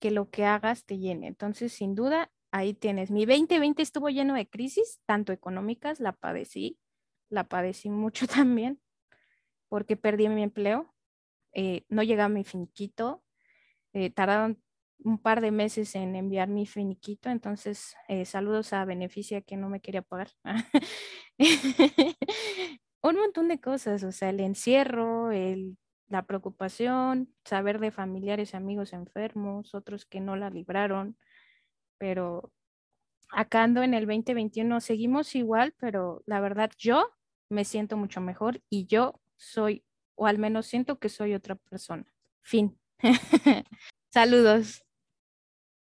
[0.00, 1.28] que lo que hagas te llene.
[1.28, 3.10] Entonces, sin duda, ahí tienes.
[3.10, 6.78] Mi 2020 estuvo lleno de crisis, tanto económicas, la padecí,
[7.30, 8.80] la padecí mucho también,
[9.68, 10.91] porque perdí mi empleo,
[11.52, 13.22] eh, no llegaba mi finquito,
[13.92, 14.62] eh, tardaron
[15.04, 19.68] un par de meses en enviar mi finiquito, entonces eh, saludos a Beneficia que no
[19.68, 20.30] me quería pagar.
[23.02, 25.76] un montón de cosas, o sea, el encierro, el,
[26.08, 31.16] la preocupación, saber de familiares, amigos enfermos, otros que no la libraron,
[31.98, 32.52] pero
[33.32, 37.10] acá ando en el 2021, seguimos igual, pero la verdad yo
[37.48, 39.84] me siento mucho mejor y yo soy,
[40.22, 42.06] o al menos siento que soy otra persona.
[42.42, 42.78] Fin.
[44.08, 44.84] Saludos.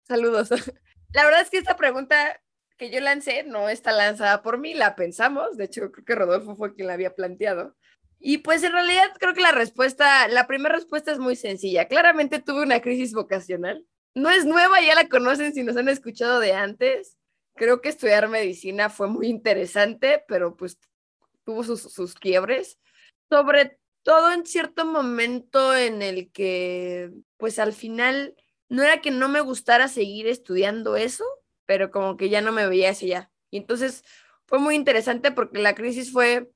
[0.08, 0.50] Saludos.
[1.14, 2.42] La verdad es que esta pregunta
[2.78, 6.56] que yo lancé no está lanzada por mí, la pensamos, de hecho creo que Rodolfo
[6.56, 7.76] fue quien la había planteado.
[8.18, 11.90] Y pues en realidad creo que la respuesta, la primera respuesta es muy sencilla.
[11.90, 13.86] Claramente tuve una crisis vocacional.
[14.16, 17.18] No es nueva, ya la conocen si nos han escuchado de antes.
[17.56, 20.80] Creo que estudiar medicina fue muy interesante, pero pues
[21.44, 22.80] tuvo sus, sus quiebres.
[23.30, 28.36] Sobre todo en cierto momento en el que pues al final
[28.70, 31.26] no era que no me gustara seguir estudiando eso,
[31.66, 33.32] pero como que ya no me veía hacia allá.
[33.50, 34.04] Y entonces
[34.46, 36.52] fue muy interesante porque la crisis fue,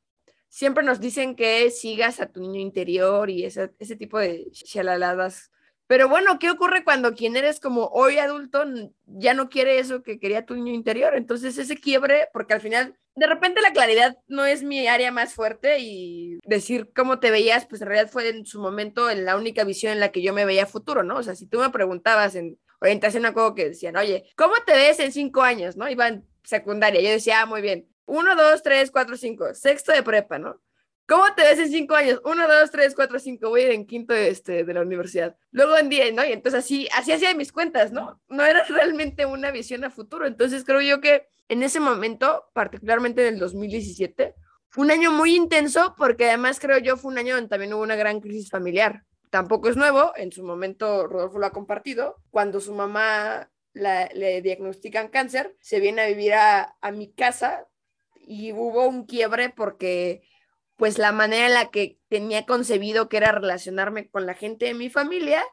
[0.49, 5.51] siempre nos dicen que sigas a tu niño interior y ese, ese tipo de chalaladas
[5.87, 8.65] pero bueno, ¿qué ocurre cuando quien eres como hoy adulto
[9.05, 11.15] ya no quiere eso que quería tu niño interior?
[11.15, 15.33] Entonces ese quiebre, porque al final, de repente la claridad no es mi área más
[15.33, 19.35] fuerte y decir cómo te veías, pues en realidad fue en su momento en la
[19.35, 21.17] única visión en la que yo me veía futuro, ¿no?
[21.17, 24.73] O sea, si tú me preguntabas en orientación a juego que decían, oye, ¿cómo te
[24.73, 25.75] ves en cinco años?
[25.75, 25.89] ¿No?
[25.89, 27.89] Iba en secundaria, yo decía, ah, muy bien.
[28.05, 30.61] Uno, dos, tres, cuatro, cinco, sexto de prepa, ¿no?
[31.07, 32.21] ¿Cómo te ves en cinco años?
[32.23, 33.49] Uno, dos, tres, cuatro, cinco.
[33.49, 35.35] Voy a ir en quinto este, de la universidad.
[35.49, 36.23] Luego en diez, ¿no?
[36.23, 38.21] Y entonces así, así hacía mis cuentas, ¿no?
[38.27, 40.27] No era realmente una visión a futuro.
[40.27, 44.35] Entonces creo yo que en ese momento, particularmente en el 2017,
[44.69, 47.83] fue un año muy intenso porque además creo yo fue un año donde también hubo
[47.83, 49.03] una gran crisis familiar.
[49.29, 55.09] Tampoco es nuevo, en su momento Rodolfo lo ha compartido, cuando su mamá le diagnostican
[55.09, 57.67] cáncer, se viene a vivir a, a mi casa
[58.15, 60.23] y hubo un quiebre porque
[60.75, 64.73] pues la manera en la que tenía concebido que era relacionarme con la gente de
[64.73, 65.43] mi familia,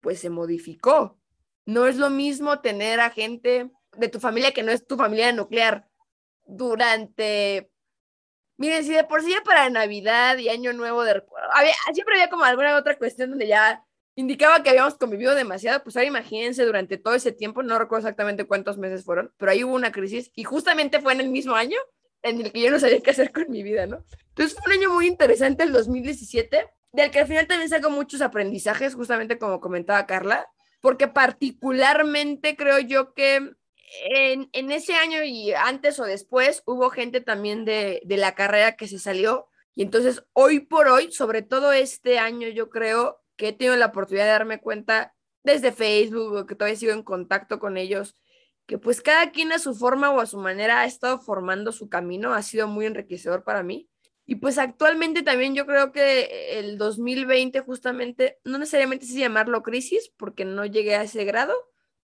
[0.00, 1.18] pues se modificó.
[1.66, 5.32] No es lo mismo tener a gente de tu familia que no es tu familia
[5.32, 5.88] nuclear
[6.46, 7.70] durante...
[8.56, 11.22] Miren, si de por sí ya para Navidad y Año Nuevo de
[11.52, 13.84] había, siempre había como alguna otra cuestión donde ya
[14.14, 18.46] indicaba que habíamos convivido demasiado, pues ahora imagínense durante todo ese tiempo, no recuerdo exactamente
[18.46, 21.78] cuántos meses fueron, pero ahí hubo una crisis y justamente fue en el mismo año
[22.22, 24.04] en el que yo no sabía qué hacer con mi vida, ¿no?
[24.28, 28.22] Entonces fue un año muy interesante el 2017, del que al final también saco muchos
[28.22, 30.46] aprendizajes, justamente como comentaba Carla,
[30.80, 33.52] porque particularmente creo yo que
[34.02, 38.88] en, ese año y antes o después hubo gente también de, de la carrera que
[38.88, 39.48] se salió.
[39.74, 43.86] Y entonces hoy por hoy, sobre todo este año, yo creo que he tenido la
[43.86, 48.16] oportunidad de darme cuenta desde Facebook, que todavía sigo en contacto con ellos,
[48.66, 51.88] que pues cada quien a su forma o a su manera ha estado formando su
[51.88, 53.88] camino, ha sido muy enriquecedor para mí.
[54.26, 60.10] Y pues actualmente también yo creo que el 2020 justamente, no necesariamente sí llamarlo crisis,
[60.16, 61.54] porque no llegué a ese grado,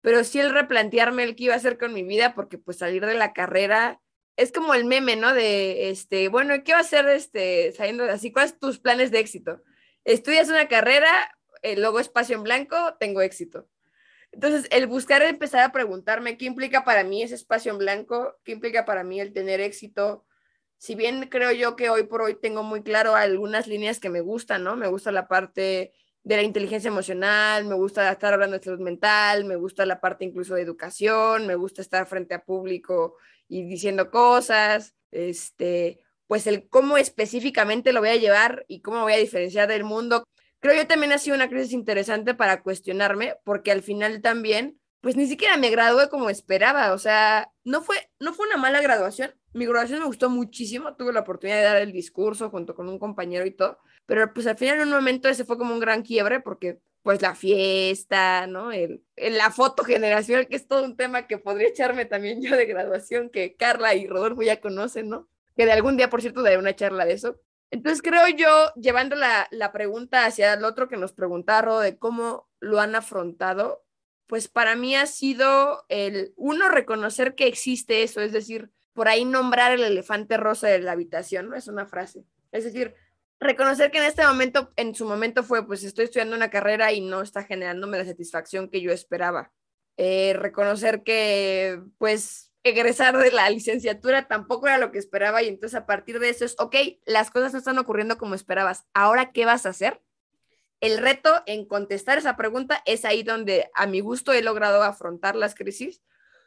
[0.00, 3.04] pero sí el replantearme el qué iba a hacer con mi vida, porque pues salir
[3.04, 4.00] de la carrera
[4.36, 5.34] es como el meme, ¿no?
[5.34, 8.32] De, este, bueno, ¿qué va a hacer este, saliendo de así?
[8.32, 9.62] ¿Cuáles tus planes de éxito?
[10.04, 11.10] Estudias una carrera,
[11.62, 13.68] eh, luego espacio en blanco, tengo éxito.
[14.32, 18.52] Entonces, el buscar empezar a preguntarme qué implica para mí ese espacio en blanco, qué
[18.52, 20.24] implica para mí el tener éxito.
[20.78, 24.20] Si bien creo yo que hoy por hoy tengo muy claro algunas líneas que me
[24.20, 24.76] gustan, ¿no?
[24.76, 25.92] Me gusta la parte
[26.22, 30.24] de la inteligencia emocional, me gusta estar hablando de salud mental, me gusta la parte
[30.24, 33.16] incluso de educación, me gusta estar frente a público
[33.48, 39.14] y diciendo cosas, este, pues el cómo específicamente lo voy a llevar y cómo voy
[39.14, 40.24] a diferenciar del mundo.
[40.60, 45.16] Creo yo también ha sido una crisis interesante para cuestionarme, porque al final también, pues
[45.16, 49.34] ni siquiera me gradué como esperaba, o sea, no fue, no fue una mala graduación,
[49.54, 52.98] mi graduación me gustó muchísimo, tuve la oportunidad de dar el discurso junto con un
[52.98, 53.78] compañero y todo,
[54.10, 57.22] pero pues al final en un momento ese fue como un gran quiebre porque pues
[57.22, 58.72] la fiesta, ¿no?
[58.72, 62.66] El, la foto generacional, que es todo un tema que podría echarme también yo de
[62.66, 65.28] graduación, que Carla y Rodolfo ya conocen, ¿no?
[65.56, 67.40] Que de algún día, por cierto, daré una charla de eso.
[67.70, 72.80] Entonces creo yo, llevando la, pregunta hacia el otro que nos preguntaron de cómo lo
[72.80, 73.84] han afrontado,
[74.26, 79.24] pues para mí ha sido el, uno, reconocer que existe eso, es decir, por ahí
[79.24, 81.54] nombrar el elefante rosa de la habitación, ¿no?
[81.54, 82.24] Es una frase.
[82.50, 82.96] Es decir,
[83.40, 87.00] reconocer que en este momento, en su momento fue, pues estoy estudiando una carrera y
[87.00, 89.52] no está generándome la satisfacción que yo esperaba.
[89.96, 95.78] Eh, reconocer que, pues, egresar de la licenciatura tampoco era lo que esperaba y entonces
[95.78, 96.76] a partir de eso es, ok,
[97.06, 100.00] las cosas no están ocurriendo como esperabas, ahora qué vas a hacer?
[100.80, 105.36] el reto en contestar esa pregunta es ahí donde a mi gusto he logrado afrontar
[105.36, 106.02] las crisis,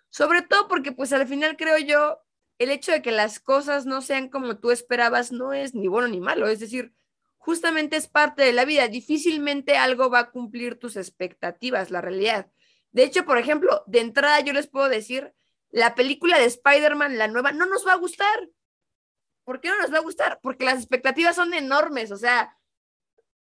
[0.10, 2.23] sobre todo porque pues al final creo yo,
[2.58, 6.08] el hecho de que las cosas no sean como tú esperabas no es ni bueno
[6.08, 6.94] ni malo, es decir,
[7.38, 12.50] justamente es parte de la vida, difícilmente algo va a cumplir tus expectativas, la realidad.
[12.92, 15.34] De hecho, por ejemplo, de entrada yo les puedo decir,
[15.72, 18.50] la película de Spider-Man, la nueva, no nos va a gustar.
[19.44, 20.40] ¿Por qué no nos va a gustar?
[20.42, 22.56] Porque las expectativas son enormes, o sea,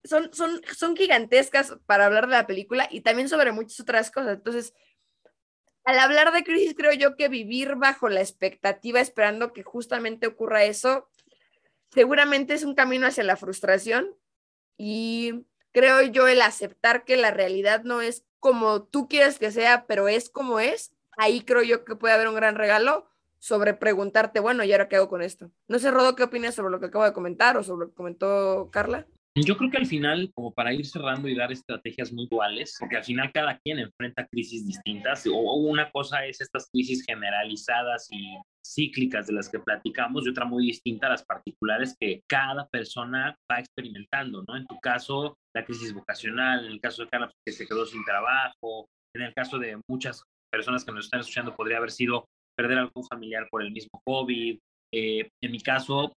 [0.04, 4.36] son, son, son gigantescas para hablar de la película y también sobre muchas otras cosas.
[4.36, 4.72] Entonces,
[5.90, 10.62] al hablar de crisis, creo yo que vivir bajo la expectativa, esperando que justamente ocurra
[10.62, 11.08] eso,
[11.92, 14.14] seguramente es un camino hacia la frustración
[14.76, 19.86] y creo yo el aceptar que la realidad no es como tú quieres que sea,
[19.86, 23.08] pero es como es, ahí creo yo que puede haber un gran regalo
[23.40, 25.50] sobre preguntarte, bueno, ¿y ahora qué hago con esto?
[25.66, 27.96] No sé, Rodo, ¿qué opinas sobre lo que acabo de comentar o sobre lo que
[27.96, 29.08] comentó Carla?
[29.36, 32.96] Yo creo que al final, como para ir cerrando y dar estrategias muy duales, porque
[32.96, 38.36] al final cada quien enfrenta crisis distintas, o una cosa es estas crisis generalizadas y
[38.66, 43.36] cíclicas de las que platicamos y otra muy distinta a las particulares que cada persona
[43.50, 44.56] va experimentando, ¿no?
[44.56, 48.04] En tu caso, la crisis vocacional, en el caso de Carla, que se quedó sin
[48.04, 52.26] trabajo, en el caso de muchas personas que nos están escuchando, podría haber sido
[52.56, 54.58] perder algún familiar por el mismo COVID.
[54.92, 56.12] Eh, en mi caso,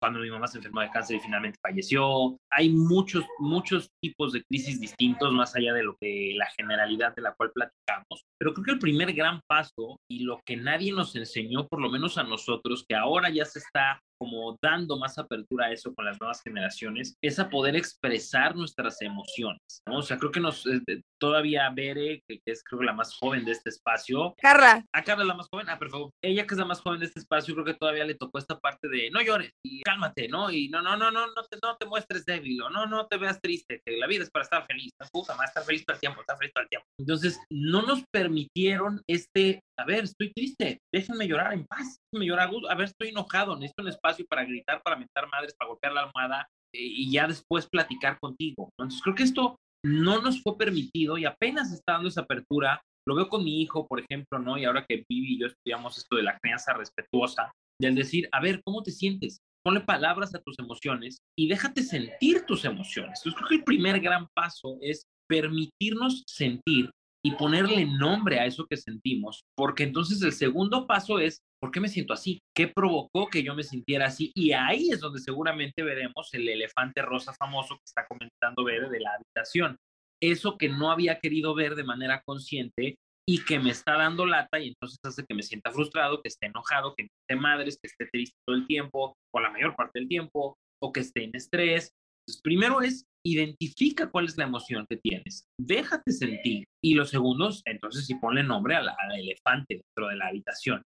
[0.00, 2.38] cuando mi mamá se enfermó de cáncer y finalmente falleció.
[2.50, 7.22] Hay muchos, muchos tipos de crisis distintos más allá de lo que la generalidad de
[7.22, 8.24] la cual platicamos.
[8.38, 11.90] Pero creo que el primer gran paso y lo que nadie nos enseñó, por lo
[11.90, 16.04] menos a nosotros, que ahora ya se está como dando más apertura a eso con
[16.04, 19.98] las nuevas generaciones, es a poder expresar nuestras emociones, ¿no?
[19.98, 20.80] O sea, creo que nos, eh,
[21.18, 24.34] todavía Bere, que, es creo que la más joven de este espacio.
[24.38, 24.84] Carla.
[24.92, 26.10] A Carla la más joven, ah, por favor.
[26.22, 28.58] Ella que es la más joven de este espacio, creo que todavía le tocó esta
[28.58, 30.50] parte de no llores y cálmate, ¿no?
[30.50, 33.16] Y no, no, no, no, no te, no te muestres débil o no, no te
[33.16, 35.94] veas triste, que la vida es para estar feliz, no puta, más estar feliz todo
[35.94, 36.86] el tiempo, estar feliz todo el tiempo.
[36.98, 42.50] Entonces, no nos permitieron este a ver, estoy triste, déjenme llorar en paz, déjenme llorar
[42.68, 46.02] a ver, estoy enojado, necesito un espacio para gritar, para mentar madres, para golpear la
[46.02, 48.70] almohada y ya después platicar contigo.
[48.78, 52.80] Entonces creo que esto no nos fue permitido y apenas está dando esa apertura.
[53.06, 54.58] Lo veo con mi hijo, por ejemplo, ¿no?
[54.58, 58.40] Y ahora que Vivi y yo estudiamos esto de la crianza respetuosa, del decir, a
[58.40, 59.38] ver, ¿cómo te sientes?
[59.64, 63.20] Ponle palabras a tus emociones y déjate sentir tus emociones.
[63.20, 66.90] Entonces creo que el primer gran paso es permitirnos sentir
[67.26, 71.80] y ponerle nombre a eso que sentimos, porque entonces el segundo paso es, ¿por qué
[71.80, 72.38] me siento así?
[72.54, 74.30] ¿Qué provocó que yo me sintiera así?
[74.32, 79.00] Y ahí es donde seguramente veremos el elefante rosa famoso que está comentando ver de
[79.00, 79.76] la habitación.
[80.22, 82.94] Eso que no había querido ver de manera consciente
[83.28, 86.46] y que me está dando lata y entonces hace que me sienta frustrado, que esté
[86.46, 90.06] enojado, que esté madres, que esté triste todo el tiempo o la mayor parte del
[90.06, 91.90] tiempo o que esté en estrés.
[92.26, 96.64] Entonces, primero es identifica cuál es la emoción que tienes, déjate sentir.
[96.82, 100.82] Y los segundos, entonces, si ponle nombre al, elefante dentro de la habitación.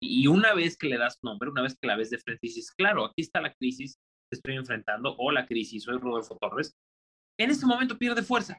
[0.00, 2.70] Y una vez que le das nombre, una vez que la ves de frente, dices,
[2.72, 3.96] claro, aquí está la crisis
[4.30, 6.72] que estoy enfrentando, o la crisis, soy Rodolfo Torres.
[7.38, 8.56] En este momento pierde fuerza,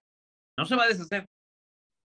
[0.59, 1.25] no se va a deshacer.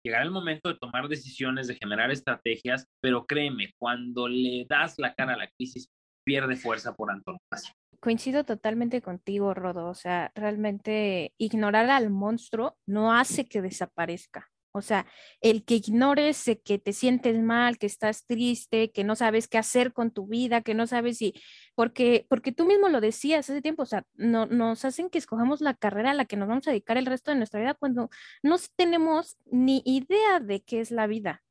[0.05, 5.15] Llegará el momento de tomar decisiones, de generar estrategias, pero créeme, cuando le das la
[5.15, 5.89] cara a la crisis,
[6.25, 7.73] pierde fuerza por antonomasia.
[8.01, 9.89] Coincido totalmente contigo, Rodo.
[9.89, 14.51] O sea, realmente ignorar al monstruo no hace que desaparezca.
[14.77, 15.07] O sea,
[15.41, 19.95] el que ignores que te sientes mal, que estás triste, que no sabes qué hacer
[19.95, 21.33] con tu vida, que no sabes si,
[21.75, 25.63] porque, porque tú mismo lo decías hace tiempo, o sea, no, nos hacen que escojamos
[25.63, 28.11] la carrera a la que nos vamos a dedicar el resto de nuestra vida cuando
[28.43, 31.43] no tenemos ni idea de qué es la vida.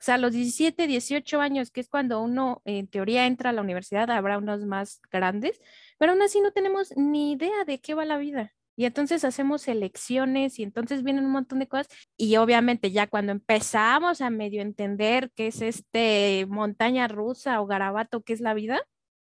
[0.00, 3.60] O sea, los 17, 18 años, que es cuando uno en teoría entra a la
[3.60, 5.60] universidad, habrá unos más grandes,
[5.98, 8.54] pero aún así no tenemos ni idea de qué va la vida.
[8.76, 11.88] Y entonces hacemos elecciones y entonces vienen un montón de cosas.
[12.16, 18.22] Y obviamente ya cuando empezamos a medio entender qué es este montaña rusa o garabato,
[18.22, 18.80] qué es la vida,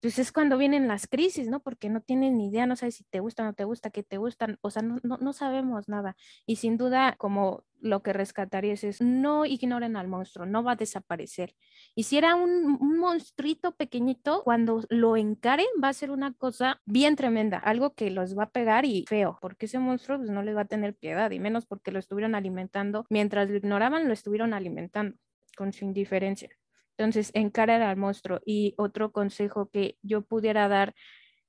[0.07, 1.59] pues es cuando vienen las crisis, ¿no?
[1.59, 4.04] Porque no tienes ni idea, no sabes si te gusta o no te gusta, qué
[4.04, 6.14] te gustan, o sea, no, no, sabemos nada.
[6.46, 10.76] Y sin duda, como lo que rescatarías es, no ignoren al monstruo, no va a
[10.76, 11.57] desaparecer.
[11.96, 16.80] Y si era un, un monstruito pequeñito, cuando lo encaren va a ser una cosa
[16.86, 20.44] bien tremenda, algo que los va a pegar y feo, porque ese monstruo pues, no
[20.44, 24.12] les va a tener piedad, y menos porque lo estuvieron alimentando, mientras lo ignoraban, lo
[24.12, 25.16] estuvieron alimentando
[25.57, 26.50] con su indiferencia.
[26.97, 28.40] Entonces, encarar al monstruo.
[28.44, 30.94] Y otro consejo que yo pudiera dar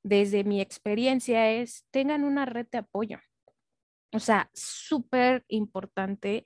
[0.04, 3.20] desde mi experiencia es tengan una red de apoyo.
[4.14, 6.46] O sea, súper importante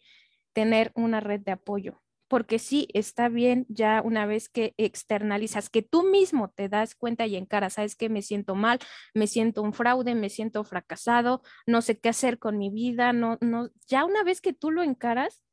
[0.54, 5.82] tener una red de apoyo, porque sí, está bien ya una vez que externalizas, que
[5.82, 8.80] tú mismo te das cuenta y encaras, sabes que me siento mal,
[9.14, 13.38] me siento un fraude, me siento fracasado, no sé qué hacer con mi vida, no,
[13.41, 15.43] no, ya una vez que tú lo encaras,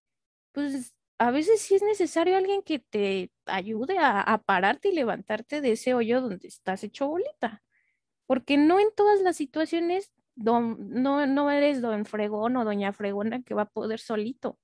[0.52, 5.72] pues a veces sí es necesario alguien que te ayude a, pararte y levantarte de
[5.72, 7.62] ese hoyo donde estás hecho bolita,
[8.26, 10.76] porque no en todas las situaciones no,
[11.26, 14.58] no eres don fregón o doña fregona que va a poder solito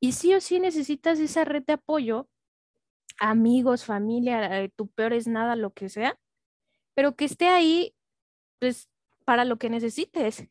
[0.00, 2.28] y sí o sí necesitas esa red de apoyo,
[3.18, 6.18] amigos, familia, eh, tu peor es nada, lo que sea,
[6.94, 7.94] pero que esté ahí,
[8.60, 8.88] pues,
[9.24, 10.46] para lo que necesites.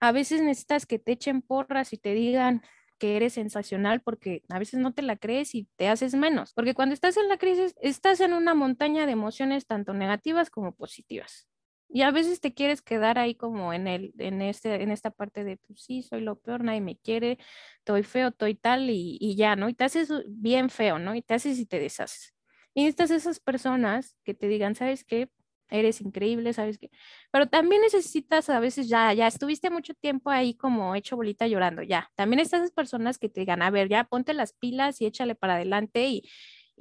[0.00, 2.62] A veces necesitas que te echen porras y te digan
[3.00, 6.52] que eres sensacional porque a veces no te la crees y te haces menos.
[6.54, 10.74] Porque cuando estás en la crisis, estás en una montaña de emociones tanto negativas como
[10.76, 11.48] positivas.
[11.88, 15.42] Y a veces te quieres quedar ahí como en el, en este, en esta parte
[15.42, 17.38] de pues sí, soy lo peor, nadie me quiere,
[17.78, 19.68] estoy feo, estoy tal, y, y ya, ¿no?
[19.68, 21.16] Y te haces bien feo, ¿no?
[21.16, 22.34] Y te haces y te deshaces.
[22.74, 25.30] Y necesitas esas personas que te digan, ¿sabes qué?
[25.70, 26.90] Eres increíble, ¿sabes qué?
[27.30, 31.82] Pero también necesitas a veces ya, ya estuviste mucho tiempo ahí como hecho bolita llorando,
[31.82, 32.10] ya.
[32.16, 35.54] También esas personas que te digan, a ver, ya ponte las pilas y échale para
[35.54, 36.22] adelante y,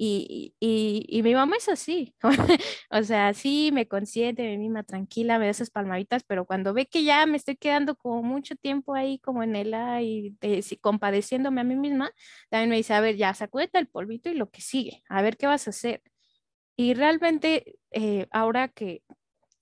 [0.01, 0.53] y,
[1.09, 2.15] y, mi mamá es así,
[2.91, 6.85] o sea, sí me consiente, me mima tranquila, me da esas palmaditas, pero cuando ve
[6.87, 10.37] que ya me estoy quedando como mucho tiempo ahí como en el y
[10.81, 12.11] compadeciéndome a mí misma,
[12.49, 15.35] también me dice, a ver, ya sacúdete el polvito y lo que sigue, a ver
[15.37, 16.01] qué vas a hacer.
[16.79, 19.03] Y realmente eh, ahora que,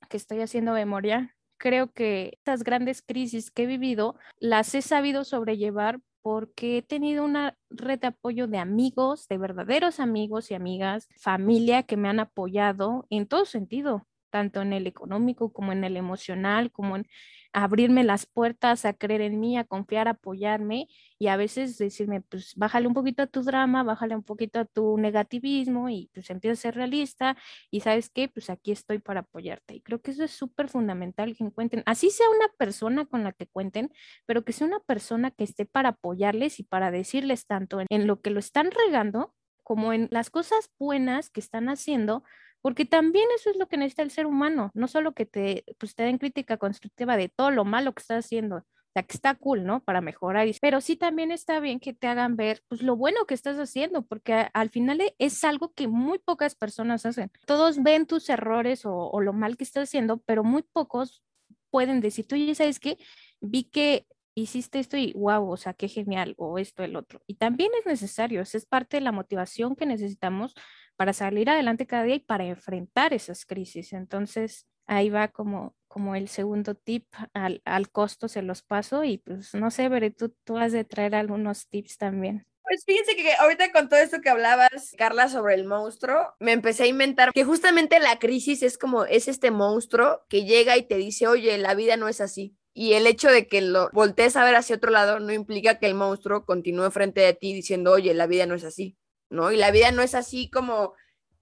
[0.07, 5.24] que estoy haciendo memoria, creo que estas grandes crisis que he vivido las he sabido
[5.24, 11.09] sobrellevar porque he tenido una red de apoyo de amigos, de verdaderos amigos y amigas,
[11.20, 15.97] familia que me han apoyado en todo sentido, tanto en el económico como en el
[15.97, 17.07] emocional, como en
[17.54, 20.88] abrirme las puertas a creer en mí, a confiar, a apoyarme
[21.20, 24.66] y a veces decirme, pues bájale un poquito a tu drama, bájale un poquito a
[24.66, 27.38] tu negativismo y pues empieza a ser realista
[27.72, 29.76] y sabes qué, pues aquí estoy para apoyarte.
[29.76, 33.32] Y creo que eso es súper fundamental que encuentren, así sea una persona con la
[33.32, 33.91] que cuenten,
[34.26, 38.08] pero que sea una persona que esté para apoyarles y para decirles tanto en, en
[38.08, 39.34] lo que lo están regando
[39.68, 42.24] como en las cosas buenas que están haciendo,
[42.62, 45.95] porque también eso es lo que necesita el ser humano, no solo que te, pues,
[45.95, 49.36] te den crítica constructiva de todo lo malo que estás haciendo, o sea, que está
[49.36, 49.84] cool, ¿no?
[49.84, 53.34] Para mejorar, pero sí también está bien que te hagan ver, pues, lo bueno que
[53.34, 57.32] estás haciendo, porque al final es algo que muy pocas personas hacen.
[57.45, 61.24] Todos ven tus errores o, o lo mal que estás haciendo, pero muy pocos
[61.70, 62.97] pueden decir, tú ya sabes que
[63.41, 67.22] vi que hiciste esto y wow, o sea, qué genial, o esto, el otro.
[67.26, 70.53] Y también es necesario, es parte de la motivación que necesitamos
[70.98, 73.93] para salir adelante cada día y para enfrentar esas crisis.
[73.93, 79.20] Entonces, ahí va como, como el segundo tip, al, al costo se los paso y
[79.20, 82.45] pues no sé, Veré, tú, tú has de traer algunos tips también.
[82.64, 86.84] Pues fíjense que ahorita con todo esto que hablabas, Carla, sobre el monstruo, me empecé
[86.84, 90.98] a inventar que justamente la crisis es como, es este monstruo que llega y te
[90.98, 92.58] dice, oye, la vida no es así.
[92.74, 95.86] Y el hecho de que lo voltees a ver hacia otro lado no implica que
[95.86, 98.98] el monstruo continúe frente de ti diciendo, oye, la vida no es así.
[99.30, 99.52] ¿No?
[99.52, 100.94] Y la vida no es así como,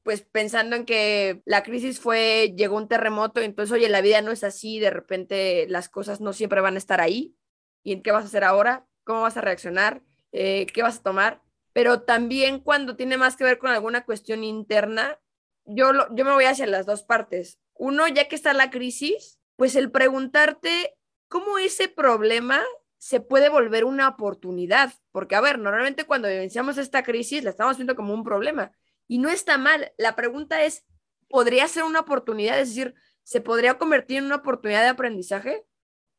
[0.03, 4.31] pues pensando en que la crisis fue, llegó un terremoto, entonces, oye, la vida no
[4.31, 7.35] es así, de repente las cosas no siempre van a estar ahí.
[7.83, 8.87] ¿Y en qué vas a hacer ahora?
[9.03, 10.01] ¿Cómo vas a reaccionar?
[10.31, 11.41] Eh, ¿Qué vas a tomar?
[11.73, 15.19] Pero también cuando tiene más que ver con alguna cuestión interna,
[15.65, 17.59] yo, yo me voy hacia las dos partes.
[17.73, 20.95] Uno, ya que está la crisis, pues el preguntarte
[21.27, 22.63] cómo ese problema
[23.05, 27.77] se puede volver una oportunidad, porque a ver, normalmente cuando vivenciamos esta crisis la estamos
[27.77, 28.71] viendo como un problema
[29.07, 29.93] y no está mal.
[29.99, 30.87] La pregunta es,
[31.29, 32.59] ¿podría ser una oportunidad?
[32.59, 35.67] Es decir, ¿se podría convertir en una oportunidad de aprendizaje?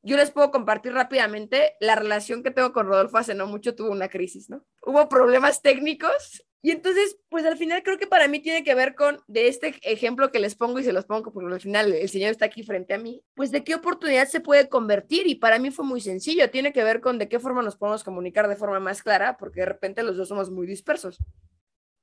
[0.06, 3.90] Yo les puedo compartir rápidamente la relación que tengo con Rodolfo hace no mucho tuvo
[3.90, 4.64] una crisis, ¿no?
[4.82, 8.94] Hubo problemas técnicos y entonces, pues al final creo que para mí tiene que ver
[8.94, 12.08] con, de este ejemplo que les pongo y se los pongo porque al final el
[12.08, 15.58] Señor está aquí frente a mí, pues de qué oportunidad se puede convertir y para
[15.58, 18.54] mí fue muy sencillo, tiene que ver con de qué forma nos podemos comunicar de
[18.54, 21.18] forma más clara porque de repente los dos somos muy dispersos.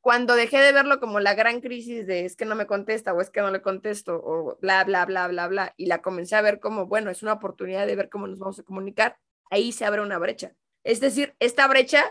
[0.03, 3.21] Cuando dejé de verlo como la gran crisis de es que no me contesta o
[3.21, 6.41] es que no le contesto o bla, bla, bla, bla, bla, y la comencé a
[6.41, 9.17] ver como, bueno, es una oportunidad de ver cómo nos vamos a comunicar,
[9.49, 10.57] ahí se abre una brecha.
[10.83, 12.03] Es decir, esta brecha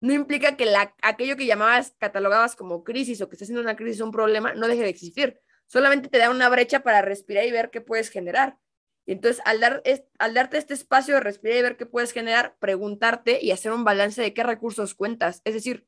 [0.00, 3.76] no implica que la, aquello que llamabas, catalogabas como crisis o que está siendo una
[3.76, 5.40] crisis un problema, no deje de existir.
[5.68, 8.58] Solamente te da una brecha para respirar y ver qué puedes generar.
[9.06, 9.84] Y entonces, al, dar,
[10.18, 13.84] al darte este espacio de respirar y ver qué puedes generar, preguntarte y hacer un
[13.84, 15.42] balance de qué recursos cuentas.
[15.44, 15.86] Es decir,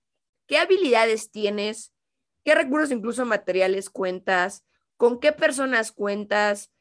[0.49, 1.93] qué habilidades tienes,
[2.45, 4.65] qué recursos incluso materiales cuentas,
[4.97, 6.73] con qué personas cuentas.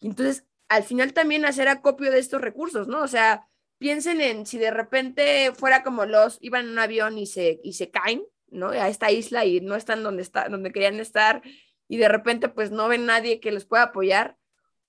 [0.00, 3.02] Entonces, al final también hacer acopio de estos recursos, ¿no?
[3.02, 3.46] O sea,
[3.78, 7.74] piensen en si de repente fuera como los, iban en un avión y se, y
[7.74, 8.68] se caen, ¿no?
[8.68, 11.42] A esta isla y no están donde, está, donde querían estar
[11.88, 14.36] y de repente pues no ven nadie que les pueda apoyar,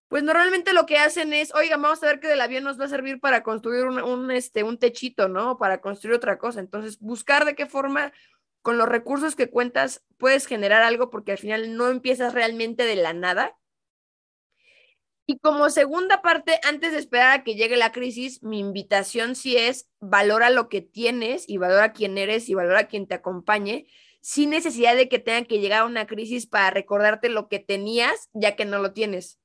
[0.08, 2.86] pues normalmente lo que hacen es, oiga, vamos a ver que del avión nos va
[2.86, 5.58] a servir para construir un, este, un techito, ¿no?
[5.58, 6.62] Para construir otra cosa.
[6.62, 8.14] Entonces, buscar de qué forma
[8.62, 12.96] con los recursos que cuentas puedes generar algo porque al final no empiezas realmente de
[12.96, 13.58] la nada.
[15.26, 19.58] Y como segunda parte, antes de esperar a que llegue la crisis, mi invitación sí
[19.58, 23.88] es valora lo que tienes y valora quién eres y valora quién te acompañe,
[24.22, 28.30] sin necesidad de que tenga que llegar a una crisis para recordarte lo que tenías
[28.34, 29.38] ya que no lo tienes.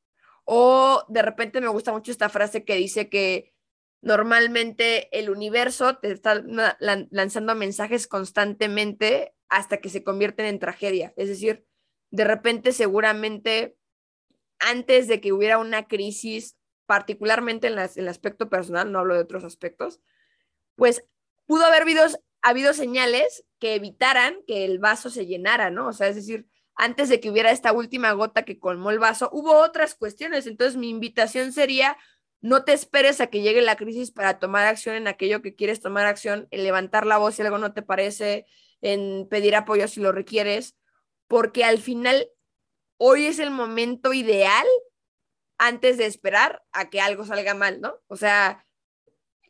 [0.44, 3.54] O de repente me gusta mucho esta frase que dice que
[4.00, 6.42] normalmente el universo te está
[6.80, 11.12] lanzando mensajes constantemente hasta que se convierten en tragedia.
[11.16, 11.64] Es decir,
[12.10, 13.76] de repente seguramente
[14.62, 19.44] antes de que hubiera una crisis, particularmente en, el aspecto personal, no hablo de otros
[19.44, 20.00] aspectos,
[20.76, 21.04] pues
[21.46, 22.04] pudo haber habido,
[22.42, 25.88] habido señales que evitaran que el vaso se llenara, ¿no?
[25.88, 29.28] O sea, es decir, antes de que hubiera esta última gota que colmó el vaso,
[29.32, 30.46] hubo otras cuestiones.
[30.46, 31.96] Entonces, mi invitación sería,
[32.40, 35.80] no te esperes a que llegue la crisis para tomar acción en aquello que quieres
[35.80, 38.46] tomar acción, en levantar la voz si algo no te parece,
[38.80, 40.76] en pedir apoyo si lo requieres,
[41.28, 42.28] porque al final,
[42.98, 44.66] hoy es el momento ideal
[45.58, 47.94] antes de esperar a que algo salga mal, ¿no?
[48.08, 48.66] O sea,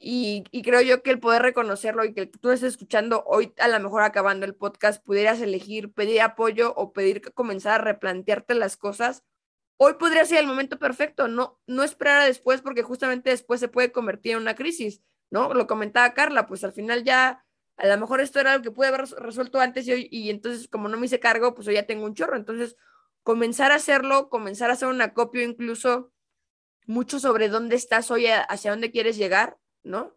[0.05, 3.79] y, creo yo que el poder reconocerlo y que tú estés escuchando hoy, a lo
[3.79, 9.23] mejor acabando el podcast, pudieras elegir pedir apoyo o pedir comenzar a replantearte las cosas,
[9.77, 13.69] hoy podría ser el momento perfecto, no, no esperar a después porque justamente después se
[13.69, 15.55] puede convertir en una crisis, ¿no?
[15.55, 17.45] Lo comentaba Carla, pues al final ya,
[17.77, 20.69] a lo mejor esto era lo que pude haber resuelto antes y hoy, y entonces
[20.69, 22.77] como no me hice cargo, pues hoy ya tengo un chorro, entonces
[23.23, 26.13] comenzar a hacerlo, comenzar a hacer un acopio incluso
[26.87, 30.17] mucho sobre dónde estás hoy, hacia dónde quieres llegar, ¿no?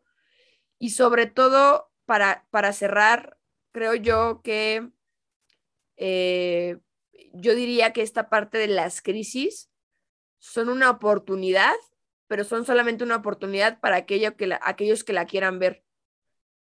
[0.80, 3.38] Y sobre todo, para, para cerrar,
[3.72, 4.90] creo yo que
[5.98, 6.78] eh,
[7.34, 9.70] yo diría que esta parte de las crisis
[10.40, 11.76] son una oportunidad,
[12.28, 15.84] pero son solamente una oportunidad para aquello que aquellos que la quieran ver.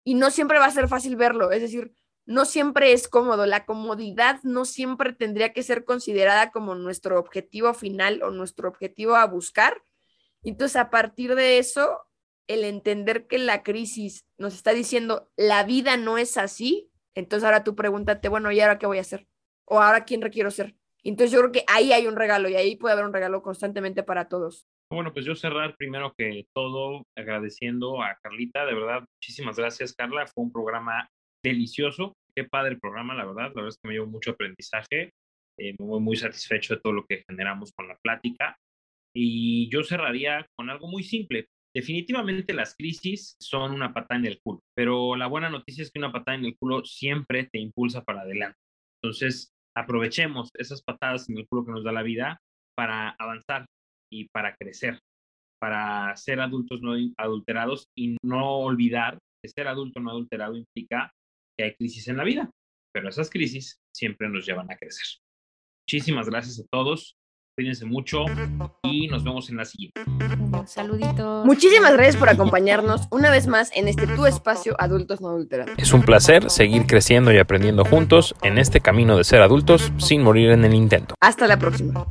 [0.03, 1.93] Y no siempre va a ser fácil verlo, es decir,
[2.25, 3.45] no siempre es cómodo.
[3.45, 9.15] La comodidad no siempre tendría que ser considerada como nuestro objetivo final o nuestro objetivo
[9.15, 9.81] a buscar.
[10.43, 11.99] Entonces, a partir de eso,
[12.53, 17.63] el entender que la crisis nos está diciendo la vida no es así, entonces ahora
[17.63, 19.27] tú pregúntate, bueno, ¿y ahora qué voy a hacer?
[19.65, 20.75] ¿O ahora quién requiero ser?
[21.03, 24.03] Entonces yo creo que ahí hay un regalo y ahí puede haber un regalo constantemente
[24.03, 24.67] para todos.
[24.91, 30.27] Bueno, pues yo cerrar primero que todo agradeciendo a Carlita, de verdad, muchísimas gracias Carla,
[30.27, 31.09] fue un programa
[31.43, 35.13] delicioso, qué padre programa, la verdad, la verdad es que me llevo mucho aprendizaje,
[35.57, 38.57] eh, me voy muy satisfecho de todo lo que generamos con la plática
[39.15, 44.39] y yo cerraría con algo muy simple, Definitivamente las crisis son una patada en el
[44.41, 48.03] culo, pero la buena noticia es que una patada en el culo siempre te impulsa
[48.03, 48.57] para adelante.
[49.01, 52.39] Entonces, aprovechemos esas patadas en el culo que nos da la vida
[52.75, 53.65] para avanzar
[54.11, 54.99] y para crecer,
[55.61, 61.11] para ser adultos no adulterados y no olvidar que ser adulto no adulterado implica
[61.57, 62.51] que hay crisis en la vida,
[62.93, 65.05] pero esas crisis siempre nos llevan a crecer.
[65.87, 67.15] Muchísimas gracias a todos.
[67.55, 68.25] Cuídense mucho
[68.83, 70.01] y nos vemos en la siguiente.
[70.65, 71.45] Saluditos.
[71.45, 75.73] Muchísimas gracias por acompañarnos una vez más en este tu espacio Adultos No Adulterados.
[75.77, 80.23] Es un placer seguir creciendo y aprendiendo juntos en este camino de ser adultos sin
[80.23, 81.15] morir en el intento.
[81.19, 82.05] Hasta la próxima.